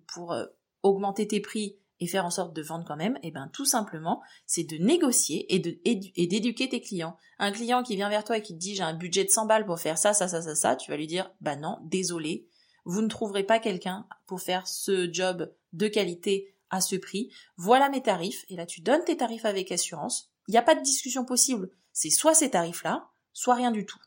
pour 0.07 0.35
augmenter 0.83 1.29
tes 1.29 1.41
prix 1.41 1.79
et 2.01 2.07
faire 2.07 2.25
en 2.27 2.31
sorte 2.31 2.55
de 2.55 2.63
vendre 2.63 2.85
quand 2.87 2.97
même, 2.97 3.19
eh 3.23 3.31
ben 3.31 3.49
tout 3.53 3.65
simplement, 3.65 4.21
c'est 4.47 4.65
de 4.65 4.77
négocier 4.77 5.55
et 5.55 5.81
et 5.85 6.27
d'éduquer 6.27 6.69
tes 6.69 6.81
clients. 6.81 7.17
Un 7.39 7.53
client 7.53 7.83
qui 7.83 7.97
vient 7.97 8.09
vers 8.09 8.25
toi 8.25 8.39
et 8.39 8.43
qui 8.43 8.55
te 8.55 8.59
dit 8.59 8.75
j'ai 8.75 8.83
un 8.83 8.95
budget 8.95 9.25
de 9.25 9.31
100 9.31 9.47
balles 9.47 9.67
pour 9.67 9.79
faire 9.79 9.97
ça, 9.97 10.13
ça, 10.13 10.29
ça, 10.29 10.43
ça, 10.43 10.55
ça, 10.55 10.77
tu 10.77 10.91
vas 10.91 10.97
lui 10.97 11.07
dire 11.07 11.31
bah 11.41 11.57
non, 11.57 11.79
désolé, 11.85 12.49
vous 12.85 13.01
ne 13.01 13.09
trouverez 13.09 13.45
pas 13.45 13.59
quelqu'un 13.59 14.07
pour 14.27 14.41
faire 14.41 14.67
ce 14.67 15.13
job 15.13 15.53
de 15.73 15.89
qualité 15.89 16.55
à 16.71 16.81
ce 16.81 16.97
prix. 16.97 17.31
Voilà 17.57 17.89
mes 17.89 18.03
tarifs 18.03 18.45
et 18.49 18.57
là 18.57 18.67
tu 18.67 18.81
donnes 18.81 19.05
tes 19.05 19.17
tarifs 19.17 19.45
avec 19.45 19.71
assurance. 19.73 20.33
Il 20.49 20.53
n'y 20.53 20.59
a 20.59 20.63
pas 20.63 20.75
de 20.75 20.83
discussion 20.83 21.25
possible. 21.25 21.71
C'est 21.93 22.11
soit 22.11 22.35
ces 22.35 22.51
tarifs-là, 22.51 23.09
soit 23.33 23.55
rien 23.55 23.71
du 23.71 23.87
tout. 23.87 24.01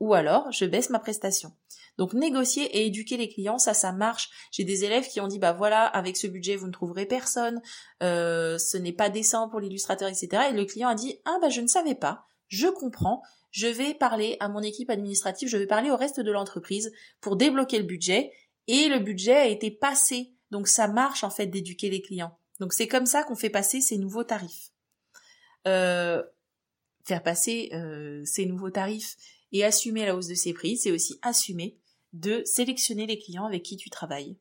Ou 0.00 0.14
alors 0.14 0.52
je 0.52 0.66
baisse 0.66 0.90
ma 0.90 0.98
prestation. 0.98 1.52
Donc 1.98 2.14
négocier 2.14 2.64
et 2.64 2.86
éduquer 2.86 3.16
les 3.16 3.28
clients, 3.28 3.58
ça, 3.58 3.74
ça 3.74 3.92
marche. 3.92 4.30
J'ai 4.52 4.64
des 4.64 4.84
élèves 4.84 5.08
qui 5.08 5.20
ont 5.20 5.26
dit, 5.26 5.40
bah 5.40 5.52
voilà, 5.52 5.84
avec 5.84 6.16
ce 6.16 6.28
budget, 6.28 6.54
vous 6.54 6.68
ne 6.68 6.72
trouverez 6.72 7.06
personne, 7.06 7.60
euh, 8.04 8.56
ce 8.56 8.76
n'est 8.76 8.92
pas 8.92 9.10
décent 9.10 9.48
pour 9.48 9.58
l'illustrateur, 9.58 10.08
etc. 10.08 10.44
Et 10.50 10.52
le 10.54 10.64
client 10.64 10.88
a 10.88 10.94
dit, 10.94 11.18
ah 11.24 11.38
bah 11.42 11.48
je 11.48 11.60
ne 11.60 11.66
savais 11.66 11.96
pas, 11.96 12.24
je 12.46 12.68
comprends, 12.68 13.22
je 13.50 13.66
vais 13.66 13.94
parler 13.94 14.36
à 14.38 14.48
mon 14.48 14.60
équipe 14.60 14.90
administrative, 14.90 15.48
je 15.48 15.56
vais 15.56 15.66
parler 15.66 15.90
au 15.90 15.96
reste 15.96 16.20
de 16.20 16.30
l'entreprise 16.30 16.92
pour 17.20 17.36
débloquer 17.36 17.78
le 17.78 17.84
budget. 17.84 18.30
Et 18.68 18.88
le 18.88 19.00
budget 19.00 19.34
a 19.34 19.46
été 19.46 19.70
passé. 19.70 20.34
Donc 20.50 20.68
ça 20.68 20.88
marche 20.88 21.24
en 21.24 21.30
fait 21.30 21.46
d'éduquer 21.46 21.90
les 21.90 22.00
clients. 22.00 22.38
Donc 22.60 22.72
c'est 22.72 22.88
comme 22.88 23.06
ça 23.06 23.24
qu'on 23.24 23.34
fait 23.34 23.50
passer 23.50 23.80
ces 23.80 23.98
nouveaux 23.98 24.24
tarifs. 24.24 24.70
Euh, 25.66 26.22
faire 27.04 27.22
passer 27.22 27.70
euh, 27.72 28.22
ces 28.24 28.46
nouveaux 28.46 28.70
tarifs 28.70 29.16
et 29.52 29.64
assumer 29.64 30.06
la 30.06 30.14
hausse 30.14 30.28
de 30.28 30.34
ses 30.34 30.52
prix, 30.52 30.76
c'est 30.76 30.90
aussi 30.90 31.18
assumer 31.22 31.78
de 32.18 32.42
sélectionner 32.44 33.06
les 33.06 33.18
clients 33.18 33.46
avec 33.46 33.62
qui 33.62 33.76
tu 33.76 33.90
travailles. 33.90 34.36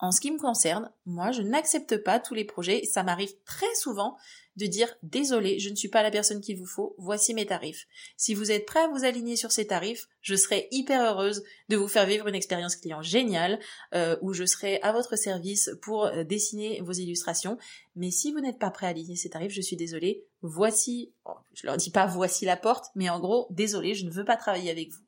En 0.00 0.10
ce 0.10 0.20
qui 0.20 0.30
me 0.30 0.38
concerne, 0.38 0.90
moi, 1.06 1.30
je 1.30 1.40
n'accepte 1.40 1.96
pas 1.98 2.18
tous 2.18 2.34
les 2.34 2.44
projets 2.44 2.80
et 2.80 2.86
ça 2.86 3.04
m'arrive 3.04 3.32
très 3.46 3.72
souvent 3.76 4.16
de 4.56 4.66
dire 4.66 4.94
désolé, 5.02 5.58
je 5.58 5.70
ne 5.70 5.74
suis 5.74 5.88
pas 5.88 6.02
la 6.02 6.10
personne 6.10 6.40
qu'il 6.40 6.56
vous 6.56 6.66
faut, 6.66 6.94
voici 6.98 7.32
mes 7.32 7.46
tarifs. 7.46 7.86
Si 8.16 8.34
vous 8.34 8.50
êtes 8.50 8.66
prêt 8.66 8.80
à 8.80 8.88
vous 8.88 9.04
aligner 9.04 9.36
sur 9.36 9.50
ces 9.50 9.66
tarifs, 9.66 10.06
je 10.20 10.34
serai 10.34 10.68
hyper 10.70 11.02
heureuse 11.02 11.42
de 11.68 11.76
vous 11.76 11.88
faire 11.88 12.06
vivre 12.06 12.28
une 12.28 12.34
expérience 12.34 12.76
client 12.76 13.02
géniale 13.02 13.58
euh, 13.94 14.16
où 14.20 14.32
je 14.32 14.44
serai 14.44 14.80
à 14.82 14.92
votre 14.92 15.16
service 15.16 15.70
pour 15.80 16.04
euh, 16.04 16.22
dessiner 16.22 16.80
vos 16.82 16.92
illustrations. 16.92 17.56
Mais 17.96 18.10
si 18.10 18.32
vous 18.32 18.40
n'êtes 18.40 18.58
pas 18.58 18.70
prêt 18.70 18.86
à 18.86 18.90
aligner 18.90 19.16
ces 19.16 19.30
tarifs, 19.30 19.52
je 19.52 19.62
suis 19.62 19.76
désolée, 19.76 20.24
voici, 20.42 21.12
je 21.54 21.66
leur 21.66 21.76
dis 21.76 21.90
pas 21.90 22.06
voici 22.06 22.44
la 22.44 22.56
porte, 22.56 22.86
mais 22.94 23.08
en 23.08 23.20
gros, 23.20 23.46
désolé, 23.50 23.94
je 23.94 24.04
ne 24.04 24.10
veux 24.10 24.24
pas 24.24 24.36
travailler 24.36 24.70
avec 24.70 24.90
vous. 24.90 25.03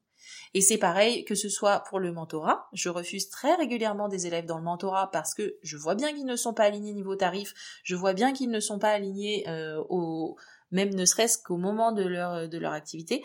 Et 0.56 0.62
c'est 0.62 0.78
pareil 0.78 1.26
que 1.26 1.34
ce 1.34 1.50
soit 1.50 1.80
pour 1.80 2.00
le 2.00 2.12
mentorat. 2.12 2.66
Je 2.72 2.88
refuse 2.88 3.28
très 3.28 3.54
régulièrement 3.56 4.08
des 4.08 4.26
élèves 4.26 4.46
dans 4.46 4.56
le 4.56 4.64
mentorat 4.64 5.10
parce 5.10 5.34
que 5.34 5.58
je 5.62 5.76
vois 5.76 5.94
bien 5.94 6.14
qu'ils 6.14 6.24
ne 6.24 6.34
sont 6.34 6.54
pas 6.54 6.64
alignés 6.64 6.94
niveau 6.94 7.14
tarif, 7.14 7.52
je 7.82 7.94
vois 7.94 8.14
bien 8.14 8.32
qu'ils 8.32 8.48
ne 8.48 8.58
sont 8.58 8.78
pas 8.78 8.88
alignés 8.88 9.46
euh, 9.48 9.84
au 9.90 10.38
même 10.70 10.94
ne 10.94 11.04
serait-ce 11.04 11.36
qu'au 11.36 11.58
moment 11.58 11.92
de 11.92 12.04
leur, 12.04 12.48
de 12.48 12.56
leur 12.56 12.72
activité. 12.72 13.22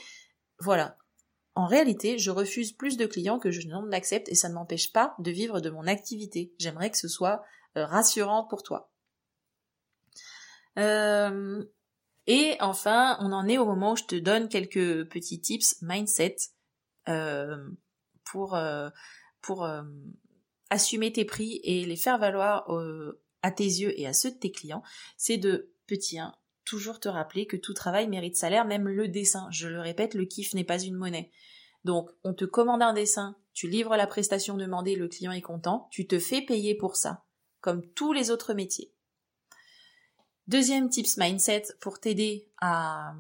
Voilà. 0.60 0.98
En 1.56 1.68
réalité, 1.68 2.18
je 2.18 2.32
refuse 2.32 2.74
plus 2.74 2.98
de 2.98 3.06
clients 3.06 3.40
que 3.40 3.50
je 3.50 3.66
n'en 3.66 3.90
accepte 3.94 4.28
et 4.28 4.36
ça 4.36 4.50
ne 4.50 4.56
m'empêche 4.56 4.92
pas 4.92 5.16
de 5.18 5.32
vivre 5.32 5.62
de 5.62 5.70
mon 5.70 5.88
activité. 5.88 6.54
J'aimerais 6.60 6.92
que 6.92 6.98
ce 6.98 7.08
soit 7.08 7.46
euh, 7.78 7.86
rassurant 7.86 8.44
pour 8.44 8.62
toi. 8.62 8.92
Euh, 10.78 11.64
et 12.28 12.58
enfin, 12.60 13.16
on 13.22 13.32
en 13.32 13.48
est 13.48 13.58
au 13.58 13.66
moment 13.66 13.94
où 13.94 13.96
je 13.96 14.04
te 14.04 14.16
donne 14.18 14.50
quelques 14.50 15.08
petits 15.08 15.40
tips 15.40 15.82
mindset 15.82 16.36
pour, 17.06 18.56
euh, 18.56 18.90
pour 19.42 19.64
euh, 19.64 19.84
assumer 20.70 21.12
tes 21.12 21.26
prix 21.26 21.60
et 21.64 21.86
les 21.86 21.96
faire 21.96 22.18
valoir 22.18 22.68
à 23.42 23.52
tes 23.52 23.64
yeux 23.64 24.00
et 24.00 24.08
à 24.08 24.14
ceux 24.14 24.32
de 24.32 24.38
tes 24.38 24.52
clients, 24.52 24.84
c'est 25.18 25.38
de, 25.38 25.72
petit 25.88 26.20
1, 26.20 26.34
toujours 26.64 27.00
te 27.00 27.10
rappeler 27.10 27.46
que 27.46 27.58
tout 27.58 27.74
travail 27.74 28.08
mérite 28.08 28.38
salaire, 28.38 28.66
même 28.66 28.88
le 28.88 29.08
dessin. 29.08 29.48
Je 29.52 29.68
le 29.68 29.82
répète, 29.82 30.14
le 30.14 30.26
kiff 30.26 30.54
n'est 30.54 30.64
pas 30.64 30.82
une 30.82 30.96
monnaie. 30.96 31.32
Donc, 31.84 32.10
on 32.24 32.34
te 32.34 32.46
commande 32.46 32.82
un 32.82 32.94
dessin, 32.94 33.36
tu 33.54 33.68
livres 33.68 33.98
la 33.98 34.08
prestation 34.08 34.56
demandée, 34.56 34.96
le 34.96 35.08
client 35.08 35.32
est 35.32 35.42
content, 35.42 35.88
tu 35.92 36.08
te 36.08 36.20
fais 36.20 36.42
payer 36.42 36.76
pour 36.76 36.96
ça, 36.96 37.26
comme 37.60 37.86
tous 37.94 38.14
les 38.14 38.30
autres 38.30 38.54
métiers. 38.54 38.94
Deuxième 40.48 40.90
tips 40.90 41.18
mindset 41.18 41.64
pour 41.80 42.00
t'aider 42.00 42.50
à, 42.60 43.14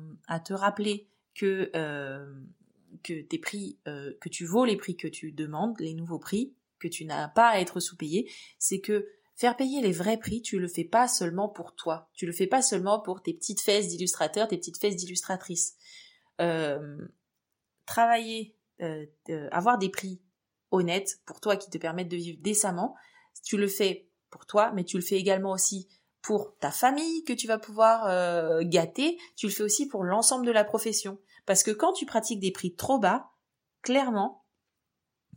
te 0.45 0.53
rappeler 0.53 1.09
que 1.33 1.71
euh, 1.75 2.25
euh, 3.09 4.17
que 4.19 4.29
tu 4.29 4.45
vaux 4.45 4.65
les 4.65 4.77
prix 4.77 4.95
que 4.95 5.07
tu 5.07 5.31
demandes, 5.31 5.79
les 5.79 5.93
nouveaux 5.93 6.19
prix, 6.19 6.53
que 6.79 6.87
tu 6.87 7.05
n'as 7.05 7.27
pas 7.27 7.49
à 7.49 7.59
être 7.59 7.79
sous-payé, 7.79 8.29
c'est 8.59 8.79
que 8.79 9.07
faire 9.35 9.55
payer 9.55 9.81
les 9.81 9.91
vrais 9.91 10.17
prix, 10.17 10.41
tu 10.41 10.59
le 10.59 10.67
fais 10.67 10.83
pas 10.83 11.07
seulement 11.07 11.49
pour 11.49 11.75
toi, 11.75 12.09
tu 12.13 12.25
le 12.25 12.31
fais 12.31 12.47
pas 12.47 12.61
seulement 12.61 12.99
pour 12.99 13.21
tes 13.21 13.33
petites 13.33 13.61
fesses 13.61 13.87
d'illustrateur, 13.87 14.47
tes 14.47 14.57
petites 14.57 14.79
fesses 14.79 14.95
d'illustratrice. 14.95 15.75
Euh, 16.39 16.97
travailler, 17.85 18.55
euh, 18.81 19.05
avoir 19.51 19.77
des 19.77 19.89
prix 19.89 20.21
honnêtes 20.71 21.21
pour 21.25 21.39
toi 21.39 21.55
qui 21.55 21.69
te 21.69 21.77
permettent 21.77 22.09
de 22.09 22.17
vivre 22.17 22.39
décemment, 22.41 22.95
tu 23.43 23.57
le 23.57 23.67
fais 23.67 24.09
pour 24.29 24.45
toi, 24.45 24.71
mais 24.73 24.83
tu 24.83 24.97
le 24.97 25.03
fais 25.03 25.17
également 25.17 25.51
aussi 25.51 25.87
pour 26.21 26.55
ta 26.59 26.71
famille 26.71 27.23
que 27.23 27.33
tu 27.33 27.47
vas 27.47 27.57
pouvoir 27.57 28.63
gâter, 28.63 29.17
tu 29.35 29.47
le 29.47 29.51
fais 29.51 29.63
aussi 29.63 29.87
pour 29.87 30.03
l'ensemble 30.03 30.45
de 30.45 30.51
la 30.51 30.63
profession. 30.63 31.19
Parce 31.45 31.63
que 31.63 31.71
quand 31.71 31.93
tu 31.93 32.05
pratiques 32.05 32.39
des 32.39 32.51
prix 32.51 32.75
trop 32.75 32.99
bas, 32.99 33.31
clairement, 33.81 34.45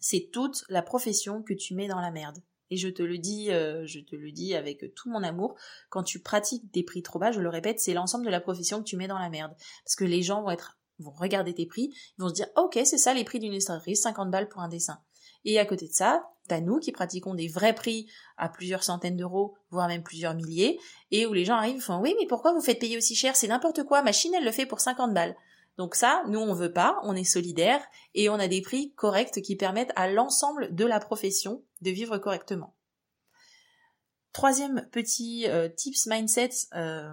c'est 0.00 0.30
toute 0.32 0.64
la 0.68 0.82
profession 0.82 1.42
que 1.42 1.54
tu 1.54 1.74
mets 1.74 1.88
dans 1.88 2.00
la 2.00 2.10
merde. 2.10 2.42
Et 2.70 2.76
je 2.76 2.88
te 2.88 3.02
le 3.02 3.18
dis, 3.18 3.50
euh, 3.52 3.86
je 3.86 4.00
te 4.00 4.16
le 4.16 4.32
dis 4.32 4.54
avec 4.54 4.94
tout 4.94 5.10
mon 5.10 5.22
amour, 5.22 5.56
quand 5.90 6.02
tu 6.02 6.20
pratiques 6.20 6.70
des 6.72 6.82
prix 6.82 7.02
trop 7.02 7.18
bas, 7.18 7.30
je 7.30 7.40
le 7.40 7.48
répète, 7.48 7.80
c'est 7.80 7.94
l'ensemble 7.94 8.24
de 8.24 8.30
la 8.30 8.40
profession 8.40 8.78
que 8.78 8.88
tu 8.88 8.96
mets 8.96 9.06
dans 9.08 9.18
la 9.18 9.30
merde. 9.30 9.54
Parce 9.84 9.96
que 9.96 10.04
les 10.04 10.22
gens 10.22 10.42
vont 10.42 10.56
vont 11.00 11.10
regarder 11.10 11.54
tes 11.54 11.66
prix, 11.66 11.92
ils 12.16 12.22
vont 12.22 12.28
se 12.28 12.34
dire, 12.34 12.46
ok, 12.56 12.78
c'est 12.84 12.98
ça 12.98 13.14
les 13.14 13.24
prix 13.24 13.40
d'une 13.40 13.52
illustratrice, 13.52 14.02
50 14.02 14.30
balles 14.30 14.48
pour 14.48 14.62
un 14.62 14.68
dessin. 14.68 15.00
Et 15.44 15.58
à 15.58 15.66
côté 15.66 15.88
de 15.88 15.92
ça, 15.92 16.24
T'as 16.46 16.60
nous 16.60 16.78
qui 16.78 16.92
pratiquons 16.92 17.34
des 17.34 17.48
vrais 17.48 17.74
prix 17.74 18.06
à 18.36 18.50
plusieurs 18.50 18.84
centaines 18.84 19.16
d'euros, 19.16 19.54
voire 19.70 19.88
même 19.88 20.02
plusieurs 20.02 20.34
milliers, 20.34 20.78
et 21.10 21.24
où 21.24 21.32
les 21.32 21.46
gens 21.46 21.54
arrivent 21.54 21.76
et 21.76 21.80
font 21.80 22.00
oui 22.00 22.14
mais 22.20 22.26
pourquoi 22.26 22.52
vous 22.52 22.60
faites 22.60 22.78
payer 22.78 22.98
aussi 22.98 23.14
cher? 23.14 23.34
C'est 23.34 23.48
n'importe 23.48 23.84
quoi, 23.84 24.02
ma 24.02 24.12
Chine 24.12 24.34
elle 24.34 24.44
le 24.44 24.52
fait 24.52 24.66
pour 24.66 24.80
50 24.80 25.14
balles. 25.14 25.34
Donc 25.76 25.94
ça, 25.96 26.22
nous 26.28 26.38
on 26.38 26.54
veut 26.54 26.72
pas, 26.72 27.00
on 27.02 27.16
est 27.16 27.24
solidaire 27.24 27.84
et 28.14 28.28
on 28.28 28.34
a 28.34 28.48
des 28.48 28.62
prix 28.62 28.92
corrects 28.94 29.42
qui 29.42 29.56
permettent 29.56 29.92
à 29.96 30.08
l'ensemble 30.08 30.74
de 30.74 30.84
la 30.84 31.00
profession 31.00 31.62
de 31.80 31.90
vivre 31.90 32.18
correctement. 32.18 32.74
Troisième 34.32 34.88
petit 34.90 35.48
euh, 35.48 35.68
tips 35.68 36.06
mindset 36.06 36.50
euh, 36.74 37.12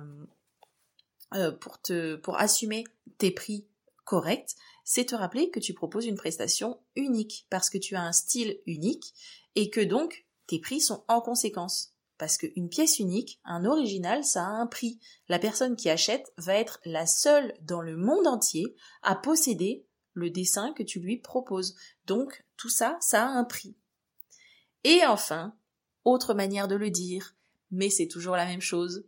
euh, 1.34 1.52
pour 1.52 1.82
te 1.82 2.15
pour 2.15 2.39
assumer 2.39 2.84
tes 3.17 3.32
prix 3.32 3.67
corrects, 4.06 4.56
c'est 4.84 5.06
te 5.06 5.15
rappeler 5.15 5.50
que 5.50 5.60
tu 5.60 5.74
proposes 5.74 6.06
une 6.06 6.15
prestation 6.15 6.80
unique 6.95 7.47
parce 7.50 7.69
que 7.69 7.78
tu 7.78 7.95
as 7.95 8.02
un 8.02 8.12
style 8.12 8.60
unique 8.65 9.13
et 9.56 9.69
que 9.69 9.82
donc 9.82 10.26
tes 10.47 10.60
prix 10.60 10.82
sont 10.82 11.04
en 11.08 11.21
conséquence. 11.21 11.90
Parce 12.21 12.38
qu'une 12.38 12.69
pièce 12.69 12.99
unique, 12.99 13.39
un 13.45 13.65
original, 13.65 14.23
ça 14.23 14.45
a 14.45 14.49
un 14.49 14.67
prix. 14.67 14.99
La 15.27 15.39
personne 15.39 15.75
qui 15.75 15.89
achète 15.89 16.31
va 16.38 16.53
être 16.53 16.79
la 16.86 17.07
seule 17.07 17.51
dans 17.63 17.81
le 17.81 17.97
monde 17.97 18.27
entier 18.27 18.75
à 19.01 19.15
posséder 19.15 19.88
le 20.13 20.29
dessin 20.29 20.71
que 20.73 20.84
tu 20.84 20.99
lui 20.99 21.17
proposes. 21.17 21.75
Donc 22.05 22.45
tout 22.57 22.69
ça, 22.69 22.95
ça 23.01 23.23
a 23.23 23.27
un 23.27 23.43
prix. 23.43 23.75
Et 24.84 25.03
enfin, 25.07 25.55
autre 26.05 26.36
manière 26.36 26.67
de 26.67 26.75
le 26.75 26.91
dire, 26.91 27.36
mais 27.71 27.89
c'est 27.89 28.07
toujours 28.07 28.36
la 28.36 28.45
même 28.45 28.62
chose, 28.62 29.03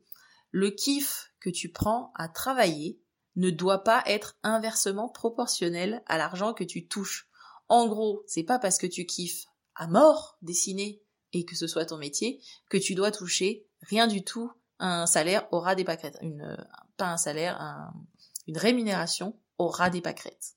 le 0.49 0.71
kiff 0.71 1.31
que 1.39 1.51
tu 1.51 1.69
prends 1.71 2.11
à 2.15 2.27
travailler 2.27 2.99
ne 3.35 3.51
doit 3.51 3.83
pas 3.83 4.01
être 4.07 4.39
inversement 4.41 5.07
proportionnel 5.07 6.01
à 6.07 6.17
l'argent 6.17 6.55
que 6.55 6.63
tu 6.63 6.87
touches. 6.87 7.29
En 7.69 7.87
gros, 7.87 8.23
c'est 8.25 8.41
pas 8.41 8.57
parce 8.57 8.79
que 8.79 8.87
tu 8.87 9.05
kiffes 9.05 9.45
à 9.75 9.85
mort 9.85 10.39
dessiner 10.41 11.03
et 11.33 11.45
que 11.45 11.55
ce 11.55 11.67
soit 11.67 11.85
ton 11.85 11.97
métier 11.97 12.41
que 12.69 12.77
tu 12.77 12.95
dois 12.95 13.11
toucher 13.11 13.67
rien 13.81 14.07
du 14.07 14.23
tout 14.23 14.51
un 14.79 15.05
salaire 15.05 15.47
au 15.51 15.59
ras 15.59 15.75
des 15.75 15.83
pâquerettes. 15.83 16.17
Une, 16.21 16.57
pas 16.97 17.07
un 17.07 17.17
salaire, 17.17 17.59
une 18.47 18.57
rémunération 18.57 19.37
au 19.57 19.67
ras 19.67 19.89
des 19.89 20.01
pâquerettes. 20.01 20.55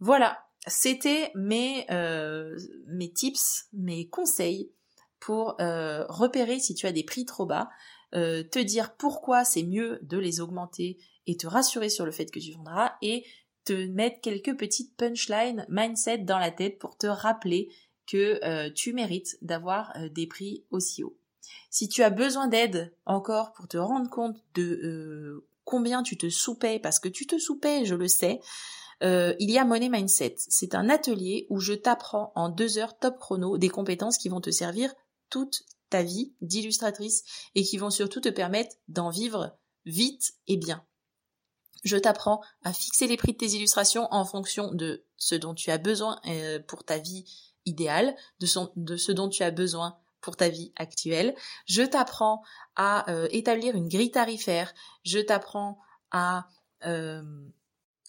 Voilà, 0.00 0.44
c'était 0.66 1.30
mes, 1.34 1.86
euh, 1.90 2.58
mes 2.88 3.12
tips, 3.12 3.68
mes 3.72 4.08
conseils 4.08 4.72
pour 5.20 5.60
euh, 5.60 6.04
repérer 6.08 6.58
si 6.58 6.74
tu 6.74 6.86
as 6.86 6.92
des 6.92 7.04
prix 7.04 7.24
trop 7.24 7.46
bas, 7.46 7.70
euh, 8.14 8.42
te 8.42 8.58
dire 8.58 8.96
pourquoi 8.96 9.44
c'est 9.44 9.62
mieux 9.62 10.00
de 10.02 10.18
les 10.18 10.40
augmenter 10.40 10.98
et 11.26 11.36
te 11.36 11.46
rassurer 11.46 11.88
sur 11.88 12.04
le 12.04 12.10
fait 12.10 12.26
que 12.26 12.40
tu 12.40 12.52
vendras 12.52 12.94
et 13.00 13.24
te 13.64 13.86
mettre 13.86 14.20
quelques 14.20 14.58
petites 14.58 14.96
punchlines 14.96 15.64
mindset 15.68 16.18
dans 16.18 16.38
la 16.38 16.50
tête 16.50 16.78
pour 16.80 16.96
te 16.96 17.06
rappeler 17.06 17.72
que 18.06 18.40
euh, 18.44 18.70
tu 18.74 18.92
mérites 18.92 19.38
d'avoir 19.42 19.92
euh, 19.96 20.08
des 20.08 20.26
prix 20.26 20.64
aussi 20.70 21.02
hauts. 21.02 21.16
Si 21.70 21.88
tu 21.88 22.02
as 22.02 22.10
besoin 22.10 22.48
d'aide 22.48 22.94
encore 23.06 23.52
pour 23.52 23.68
te 23.68 23.76
rendre 23.76 24.10
compte 24.10 24.36
de 24.54 25.44
combien 25.64 26.02
tu 26.02 26.16
te 26.16 26.28
soupais, 26.28 26.78
parce 26.78 26.98
que 26.98 27.08
tu 27.08 27.26
te 27.26 27.38
soupais, 27.38 27.84
je 27.84 27.94
le 27.94 28.08
sais, 28.08 28.40
il 29.02 29.50
y 29.50 29.58
a 29.58 29.64
Money 29.64 29.88
Mindset. 29.88 30.36
C'est 30.38 30.76
un 30.76 30.88
atelier 30.88 31.46
où 31.50 31.58
je 31.58 31.72
t'apprends 31.72 32.32
en 32.36 32.48
deux 32.48 32.78
heures 32.78 32.96
top 32.96 33.18
chrono 33.18 33.58
des 33.58 33.68
compétences 33.68 34.16
qui 34.16 34.28
vont 34.28 34.40
te 34.40 34.50
servir 34.50 34.94
toute 35.28 35.64
ta 35.92 36.02
vie 36.02 36.32
d'illustratrice 36.40 37.22
et 37.54 37.64
qui 37.64 37.76
vont 37.76 37.90
surtout 37.90 38.20
te 38.20 38.30
permettre 38.30 38.76
d'en 38.88 39.10
vivre 39.10 39.56
vite 39.84 40.34
et 40.46 40.56
bien. 40.56 40.84
Je 41.84 41.96
t'apprends 41.96 42.40
à 42.62 42.72
fixer 42.72 43.06
les 43.06 43.16
prix 43.16 43.32
de 43.32 43.38
tes 43.38 43.50
illustrations 43.50 44.08
en 44.10 44.24
fonction 44.24 44.72
de 44.72 45.04
ce 45.16 45.34
dont 45.34 45.54
tu 45.54 45.70
as 45.70 45.78
besoin 45.78 46.20
euh, 46.26 46.60
pour 46.60 46.84
ta 46.84 46.98
vie 46.98 47.51
idéale, 47.66 48.14
de, 48.40 48.46
ce 48.96 49.12
dont 49.12 49.28
tu 49.28 49.42
as 49.42 49.50
besoin 49.50 49.96
pour 50.20 50.36
ta 50.36 50.48
vie 50.48 50.72
actuelle. 50.76 51.34
Je 51.66 51.82
t'apprends 51.82 52.42
à 52.76 53.10
euh, 53.10 53.28
établir 53.30 53.74
une 53.74 53.88
grille 53.88 54.10
tarifaire. 54.10 54.72
Je 55.04 55.18
t'apprends 55.18 55.78
à 56.10 56.48
euh, 56.84 57.22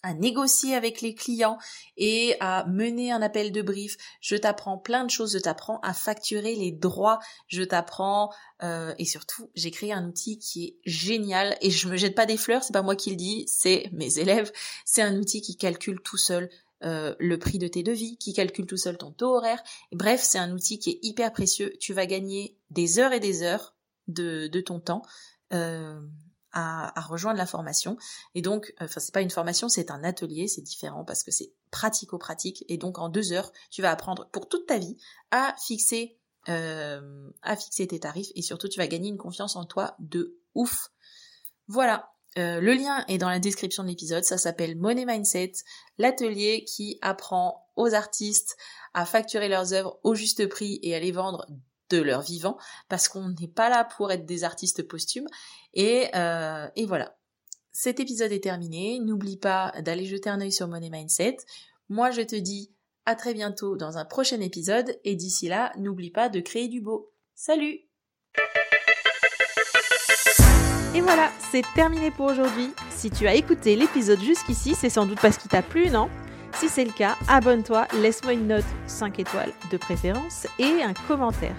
à 0.04 0.12
négocier 0.12 0.74
avec 0.74 1.00
les 1.00 1.14
clients 1.14 1.56
et 1.96 2.36
à 2.38 2.66
mener 2.66 3.10
un 3.10 3.22
appel 3.22 3.52
de 3.52 3.62
brief. 3.62 3.96
Je 4.20 4.36
t'apprends 4.36 4.76
plein 4.76 5.02
de 5.02 5.10
choses, 5.10 5.32
je 5.32 5.38
t'apprends 5.38 5.80
à 5.80 5.94
facturer 5.94 6.54
les 6.56 6.72
droits, 6.72 7.20
je 7.48 7.62
t'apprends 7.62 8.30
euh, 8.62 8.94
et 8.98 9.06
surtout 9.06 9.48
j'ai 9.54 9.70
créé 9.70 9.94
un 9.94 10.06
outil 10.06 10.38
qui 10.38 10.64
est 10.64 10.76
génial 10.84 11.56
et 11.62 11.70
je 11.70 11.88
me 11.88 11.96
jette 11.96 12.14
pas 12.14 12.26
des 12.26 12.36
fleurs, 12.36 12.62
c'est 12.62 12.74
pas 12.74 12.82
moi 12.82 12.96
qui 12.96 13.10
le 13.10 13.16
dis, 13.16 13.46
c'est 13.48 13.88
mes 13.92 14.18
élèves. 14.18 14.52
C'est 14.84 15.00
un 15.00 15.16
outil 15.16 15.40
qui 15.40 15.56
calcule 15.56 16.00
tout 16.02 16.18
seul 16.18 16.50
euh, 16.84 17.14
le 17.18 17.38
prix 17.38 17.58
de 17.58 17.68
tes 17.68 17.82
devis, 17.82 18.16
qui 18.18 18.32
calcule 18.32 18.66
tout 18.66 18.76
seul 18.76 18.98
ton 18.98 19.10
taux 19.10 19.36
horaire. 19.36 19.62
Bref, 19.92 20.22
c'est 20.22 20.38
un 20.38 20.52
outil 20.52 20.78
qui 20.78 20.90
est 20.90 20.98
hyper 21.02 21.32
précieux. 21.32 21.72
Tu 21.80 21.92
vas 21.92 22.06
gagner 22.06 22.56
des 22.70 22.98
heures 22.98 23.12
et 23.12 23.20
des 23.20 23.42
heures 23.42 23.74
de, 24.08 24.48
de 24.48 24.60
ton 24.60 24.80
temps. 24.80 25.02
Euh, 25.52 26.00
à, 26.54 27.00
rejoindre 27.00 27.38
la 27.38 27.46
formation. 27.46 27.96
Et 28.34 28.42
donc, 28.42 28.72
enfin, 28.80 29.00
c'est 29.00 29.12
pas 29.12 29.20
une 29.20 29.30
formation, 29.30 29.68
c'est 29.68 29.90
un 29.90 30.04
atelier, 30.04 30.46
c'est 30.46 30.62
différent 30.62 31.04
parce 31.04 31.24
que 31.24 31.30
c'est 31.30 31.52
pratico-pratique. 31.70 32.64
Et 32.68 32.78
donc, 32.78 32.98
en 32.98 33.08
deux 33.08 33.32
heures, 33.32 33.52
tu 33.70 33.82
vas 33.82 33.90
apprendre 33.90 34.28
pour 34.30 34.48
toute 34.48 34.66
ta 34.66 34.78
vie 34.78 34.96
à 35.32 35.54
fixer, 35.60 36.16
euh, 36.48 37.28
à 37.42 37.56
fixer 37.56 37.88
tes 37.88 37.98
tarifs 37.98 38.30
et 38.36 38.42
surtout, 38.42 38.68
tu 38.68 38.78
vas 38.78 38.86
gagner 38.86 39.08
une 39.08 39.18
confiance 39.18 39.56
en 39.56 39.64
toi 39.64 39.96
de 39.98 40.38
ouf. 40.54 40.92
Voilà. 41.66 42.13
Euh, 42.36 42.60
le 42.60 42.74
lien 42.74 43.04
est 43.06 43.18
dans 43.18 43.28
la 43.28 43.38
description 43.38 43.84
de 43.84 43.88
l'épisode, 43.88 44.24
ça 44.24 44.38
s'appelle 44.38 44.76
Money 44.76 45.04
Mindset, 45.04 45.52
l'atelier 45.98 46.64
qui 46.64 46.98
apprend 47.00 47.68
aux 47.76 47.94
artistes 47.94 48.56
à 48.92 49.06
facturer 49.06 49.48
leurs 49.48 49.72
œuvres 49.72 50.00
au 50.02 50.14
juste 50.14 50.48
prix 50.48 50.80
et 50.82 50.94
à 50.94 51.00
les 51.00 51.12
vendre 51.12 51.46
de 51.90 52.00
leur 52.00 52.22
vivant, 52.22 52.56
parce 52.88 53.08
qu'on 53.08 53.28
n'est 53.28 53.48
pas 53.48 53.68
là 53.68 53.84
pour 53.84 54.10
être 54.10 54.26
des 54.26 54.42
artistes 54.42 54.82
posthumes. 54.82 55.28
Et, 55.74 56.08
euh, 56.14 56.66
et 56.76 56.86
voilà. 56.86 57.16
Cet 57.72 58.00
épisode 58.00 58.32
est 58.32 58.42
terminé. 58.42 59.00
N'oublie 59.00 59.36
pas 59.36 59.72
d'aller 59.82 60.06
jeter 60.06 60.30
un 60.30 60.40
œil 60.40 60.52
sur 60.52 60.68
Money 60.68 60.90
Mindset. 60.90 61.38
Moi, 61.88 62.10
je 62.10 62.22
te 62.22 62.36
dis 62.36 62.72
à 63.04 63.16
très 63.16 63.34
bientôt 63.34 63.76
dans 63.76 63.98
un 63.98 64.04
prochain 64.04 64.40
épisode. 64.40 64.98
Et 65.04 65.16
d'ici 65.16 65.48
là, 65.48 65.72
n'oublie 65.76 66.10
pas 66.10 66.28
de 66.28 66.40
créer 66.40 66.68
du 66.68 66.80
beau. 66.80 67.12
Salut 67.34 67.80
Et 70.94 71.00
voilà, 71.00 71.28
c'est 71.50 71.64
terminé 71.74 72.12
pour 72.12 72.26
aujourd'hui. 72.26 72.72
Si 72.90 73.10
tu 73.10 73.26
as 73.26 73.34
écouté 73.34 73.74
l'épisode 73.74 74.20
jusqu'ici, 74.20 74.76
c'est 74.76 74.90
sans 74.90 75.06
doute 75.06 75.18
parce 75.20 75.38
qu'il 75.38 75.50
t'a 75.50 75.60
plu, 75.60 75.90
non? 75.90 76.08
Si 76.52 76.68
c'est 76.68 76.84
le 76.84 76.92
cas, 76.92 77.16
abonne-toi, 77.26 77.88
laisse-moi 78.00 78.34
une 78.34 78.46
note 78.46 78.64
5 78.86 79.18
étoiles 79.18 79.50
de 79.72 79.76
préférence 79.76 80.46
et 80.60 80.84
un 80.84 80.94
commentaire. 81.08 81.56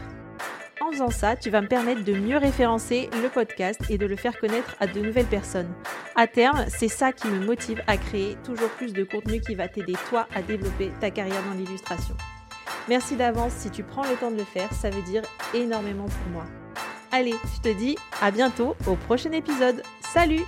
En 0.80 0.89
faisant 0.89 1.10
ça, 1.10 1.36
tu 1.36 1.50
vas 1.50 1.60
me 1.60 1.67
permettre 1.67 2.06
de 2.06 2.13
mieux 2.13 2.38
référencer 2.38 3.10
le 3.21 3.28
podcast 3.28 3.82
et 3.89 3.98
de 3.98 4.06
le 4.06 4.15
faire 4.15 4.39
connaître 4.39 4.78
à 4.80 4.88
de 4.88 5.02
nouvelles 5.02 5.26
personnes. 5.26 5.74
À 6.15 6.28
terme, 6.28 6.63
c'est 6.69 6.88
ça 6.88 7.12
qui 7.12 7.28
me 7.28 7.45
motive 7.45 7.84
à 7.88 7.98
créer 7.98 8.38
toujours 8.45 8.69
plus 8.69 8.93
de 8.93 9.04
contenu 9.04 9.41
qui 9.41 9.56
va 9.56 9.67
t'aider 9.67 9.95
toi 10.10 10.28
à 10.34 10.41
développer 10.41 10.91
ta 11.02 11.12
carrière 11.12 11.43
dans 11.43 11.58
l'illustration. 11.58 12.15
Merci 12.88 13.17
d'avance 13.17 13.52
si 13.52 13.69
tu 13.69 13.84
prends 13.84 14.04
le 14.04 14.15
temps 14.15 14.32
de 14.32 14.38
le 14.38 14.45
faire, 14.45 14.71
ça 14.71 14.89
veut 14.89 15.02
dire 15.02 15.24
énormément 15.54 16.06
pour 16.06 16.32
moi. 16.32 16.45
Allez, 17.17 17.36
je 17.56 17.62
te 17.62 17.73
dis 17.73 17.97
à 18.21 18.30
bientôt 18.30 18.75
au 18.88 18.95
prochain 18.95 19.32
épisode. 19.32 19.82
Salut 20.01 20.43